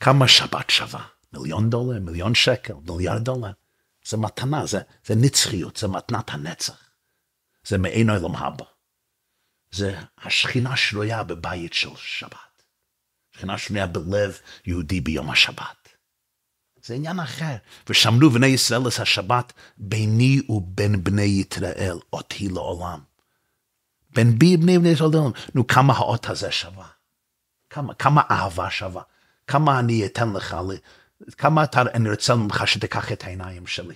כמה 0.00 0.28
שבת 0.28 0.70
שווה? 0.70 1.04
מיליון 1.32 1.70
דולר, 1.70 2.00
מיליון 2.00 2.34
שקל, 2.34 2.74
מיליארד 2.88 3.24
דולר. 3.24 3.50
זה 4.06 4.16
מתנה, 4.16 4.66
זה, 4.66 4.80
זה 5.06 5.14
נצחיות, 5.14 5.76
זה 5.76 5.88
מתנת 5.88 6.30
הנצח. 6.30 6.90
זה 7.66 7.78
מעין 7.78 8.10
עולם 8.10 8.36
הבא. 8.36 8.64
זה 9.74 9.98
השכינה 10.18 10.76
שרויה 10.76 11.22
בבית 11.22 11.72
של 11.72 11.96
שבת. 11.96 12.62
שכינה 13.32 13.58
שרויה 13.58 13.86
בלב 13.86 14.38
יהודי 14.66 15.00
ביום 15.00 15.30
השבת. 15.30 15.88
זה 16.84 16.94
עניין 16.94 17.20
אחר. 17.20 17.56
ושמרו 17.88 18.30
בני 18.30 18.46
ישראל 18.46 18.88
את 18.88 19.00
השבת 19.00 19.52
ביני 19.76 20.40
ובין 20.48 21.04
בני 21.04 21.22
ישראל, 21.22 21.98
אותי 22.12 22.48
לעולם. 22.48 23.00
בין 24.10 24.38
בי 24.38 24.54
ובני 24.54 24.78
בני 24.78 24.88
ישראל 24.88 25.10
לעולם. 25.12 25.30
נו, 25.54 25.66
כמה 25.66 25.94
האות 25.94 26.28
הזה 26.28 26.50
שווה? 26.50 26.86
כמה, 27.70 27.94
כמה 27.94 28.22
אהבה 28.30 28.70
שווה? 28.70 29.02
כמה 29.46 29.78
אני 29.78 30.06
אתן 30.06 30.32
לך, 30.32 30.56
כמה 31.38 31.64
אתה, 31.64 31.82
אני 31.82 32.10
רוצה 32.10 32.34
ממך 32.34 32.62
שתיקח 32.66 33.12
את 33.12 33.24
העיניים 33.24 33.66
שלי. 33.66 33.94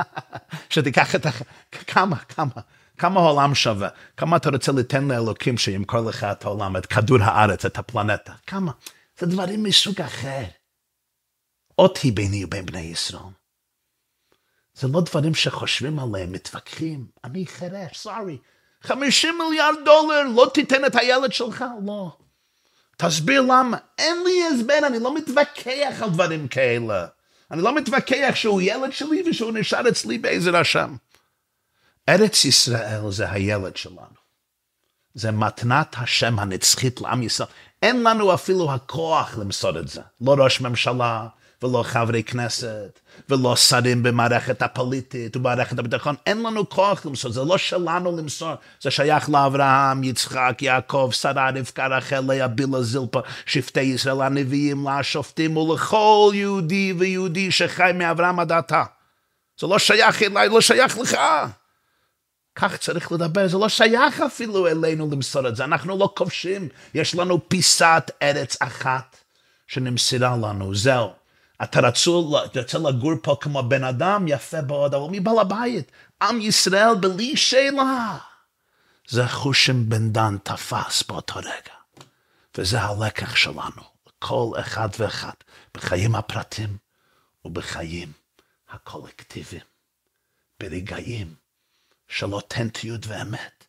שתיקח 0.70 1.14
את. 1.14 1.26
כמה, 1.86 2.16
כמה. 2.16 2.52
כמה 3.02 3.20
העולם 3.20 3.54
שווה? 3.54 3.88
כמה 4.16 4.36
אתה 4.36 4.50
רוצה 4.50 4.72
לתת 4.72 4.98
לאלוקים 5.08 5.58
שימכור 5.58 6.00
לך 6.00 6.24
את 6.24 6.44
העולם, 6.44 6.76
את 6.76 6.86
כדור 6.86 7.22
הארץ, 7.22 7.64
את 7.64 7.78
הפלנטה? 7.78 8.32
כמה? 8.46 8.72
זה 9.18 9.26
דברים 9.26 9.62
מסוג 9.62 10.00
אחר. 10.00 10.42
אותי 11.78 12.10
ביני 12.10 12.44
ובין 12.44 12.66
בני 12.66 12.80
ישראל. 12.80 13.22
זה 14.74 14.88
לא 14.88 15.00
דברים 15.00 15.34
שחושבים 15.34 15.98
עליהם, 15.98 16.32
מתווכחים. 16.32 17.06
אני 17.24 17.46
חירש, 17.46 17.98
סורי. 17.98 18.38
50 18.82 19.34
מיליארד 19.38 19.74
דולר, 19.84 20.22
לא 20.36 20.50
תיתן 20.54 20.84
את 20.84 20.96
הילד 20.96 21.32
שלך? 21.32 21.64
לא. 21.86 22.16
תסביר 22.96 23.40
למה. 23.40 23.76
אין 23.98 24.24
לי 24.24 24.44
הסבר, 24.46 24.86
אני 24.86 24.98
לא 24.98 25.14
מתווכח 25.14 26.02
על 26.02 26.10
דברים 26.10 26.48
כאלה. 26.48 27.06
אני 27.50 27.62
לא 27.62 27.74
מתווכח 27.74 28.32
שהוא 28.34 28.62
ילד 28.62 28.92
שלי 28.92 29.22
ושהוא 29.30 29.52
נשאר 29.52 29.88
אצלי 29.88 30.18
בעזר 30.18 30.56
השם. 30.56 30.96
ארץ 32.08 32.44
ישראל 32.44 33.10
זה 33.10 33.30
הילד 33.30 33.76
שלנו. 33.76 34.22
זה 35.14 35.30
מתנת 35.30 35.96
השם 35.98 36.38
הנצחית 36.38 37.00
לעם 37.00 37.22
ישראל. 37.22 37.48
אין 37.82 38.02
לנו 38.02 38.34
אפילו 38.34 38.72
הכוח 38.72 39.38
למסור 39.38 39.78
את 39.78 39.88
זה. 39.88 40.00
לא 40.20 40.34
ראש 40.38 40.60
ממשלה, 40.60 41.26
ולא 41.62 41.82
חברי 41.82 42.22
כנסת, 42.22 43.00
ולא 43.28 43.56
שרים 43.56 44.02
במערכת 44.02 44.62
הפוליטית 44.62 45.36
ובמערכת 45.36 45.78
הביטחון. 45.78 46.14
אין 46.26 46.42
לנו 46.42 46.68
כוח 46.68 47.06
למסור, 47.06 47.32
זה 47.32 47.44
לא 47.44 47.58
שלנו 47.58 48.16
למסור. 48.16 48.54
זה 48.80 48.90
שייך 48.90 49.30
לאברהם, 49.30 50.04
יצחק, 50.04 50.58
יעקב, 50.60 51.10
שרה, 51.12 51.50
רבקה, 51.50 51.86
רחל, 51.86 52.20
לאה, 52.20 52.48
בילה, 52.48 52.82
זילפה, 52.82 53.20
שבטי 53.46 53.80
ישראל, 53.80 54.22
הנביאים, 54.22 54.88
לשופטים 54.88 55.56
ולכל 55.56 56.30
יהודי 56.34 56.94
ויהודי 56.98 57.50
שחי 57.50 57.90
מאברהם 57.94 58.40
עד 58.40 58.52
עתה. 58.52 58.84
זה 59.60 59.66
לא 59.66 59.78
שייך 59.78 60.22
אליי, 60.22 60.48
לא 60.48 60.60
שייך 60.60 60.98
לך. 60.98 61.16
כך 62.54 62.76
צריך 62.76 63.12
לדבר, 63.12 63.48
זה 63.48 63.58
לא 63.58 63.68
שייך 63.68 64.20
אפילו 64.20 64.68
אלינו 64.68 65.08
למסור 65.12 65.48
את 65.48 65.56
זה, 65.56 65.64
אנחנו 65.64 65.98
לא 65.98 66.12
כובשים, 66.16 66.68
יש 66.94 67.14
לנו 67.14 67.48
פיסת 67.48 68.10
ארץ 68.22 68.56
אחת 68.62 69.16
שנמסרה 69.66 70.36
לנו, 70.36 70.74
זהו. 70.74 71.10
אתה 71.62 71.80
רצו, 71.80 72.36
רוצה 72.56 72.78
לגור 72.78 73.12
פה 73.22 73.36
כמו 73.40 73.62
בן 73.62 73.84
אדם, 73.84 74.24
יפה 74.28 74.62
מאוד, 74.62 74.94
אבל 74.94 75.10
מי 75.10 75.20
בעל 75.20 75.38
הבית? 75.38 75.92
עם 76.22 76.40
ישראל 76.40 76.94
בלי 77.00 77.36
שאלה. 77.36 78.18
זה 79.08 79.28
חושים 79.28 79.88
בן 79.88 80.12
דן 80.12 80.36
תפס 80.42 81.02
באותו 81.02 81.38
רגע. 81.38 82.06
וזה 82.58 82.80
הלקח 82.80 83.36
שלנו, 83.36 83.82
כל 84.18 84.50
אחד 84.60 84.88
ואחד, 84.98 85.32
בחיים 85.74 86.14
הפרטים 86.14 86.76
ובחיים 87.44 88.12
הקולקטיביים, 88.70 89.62
ברגעים 90.60 91.34
של 92.12 92.32
אותנטיות 92.32 93.06
ואמת. 93.06 93.64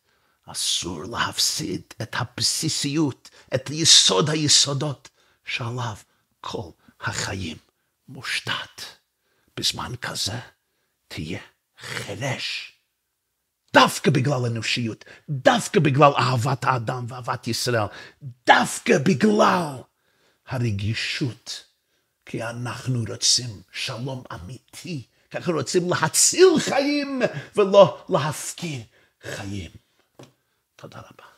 אסור 0.46 1.04
להפסיד 1.04 1.82
את 2.02 2.16
הבסיסיות, 2.18 3.30
את 3.54 3.70
יסוד 3.70 4.30
היסודות 4.30 5.08
שעליו 5.44 5.96
כל 6.40 6.70
החיים 7.00 7.56
מושתת. 8.08 8.82
בזמן 9.56 9.92
כזה 10.02 10.38
תהיה 11.08 11.40
חירש. 11.78 12.72
דווקא 13.74 14.10
בגלל 14.10 14.46
אנושיות, 14.46 15.04
דווקא 15.30 15.80
בגלל 15.80 16.12
אהבת 16.18 16.64
האדם 16.64 17.06
ואהבת 17.08 17.48
ישראל, 17.48 17.86
דווקא 18.46 18.98
בגלל 18.98 19.76
הרגישות, 20.46 21.64
כי 22.26 22.42
אנחנו 22.42 23.04
רוצים 23.08 23.62
שלום 23.72 24.22
אמיתי 24.32 25.06
ככה 25.34 25.52
רוצים 25.52 25.90
להציל 25.90 26.48
חיים 26.58 27.22
ולא 27.56 28.04
להפקיר 28.08 28.80
חיים. 29.22 29.70
תודה 30.76 30.98
רבה. 30.98 31.33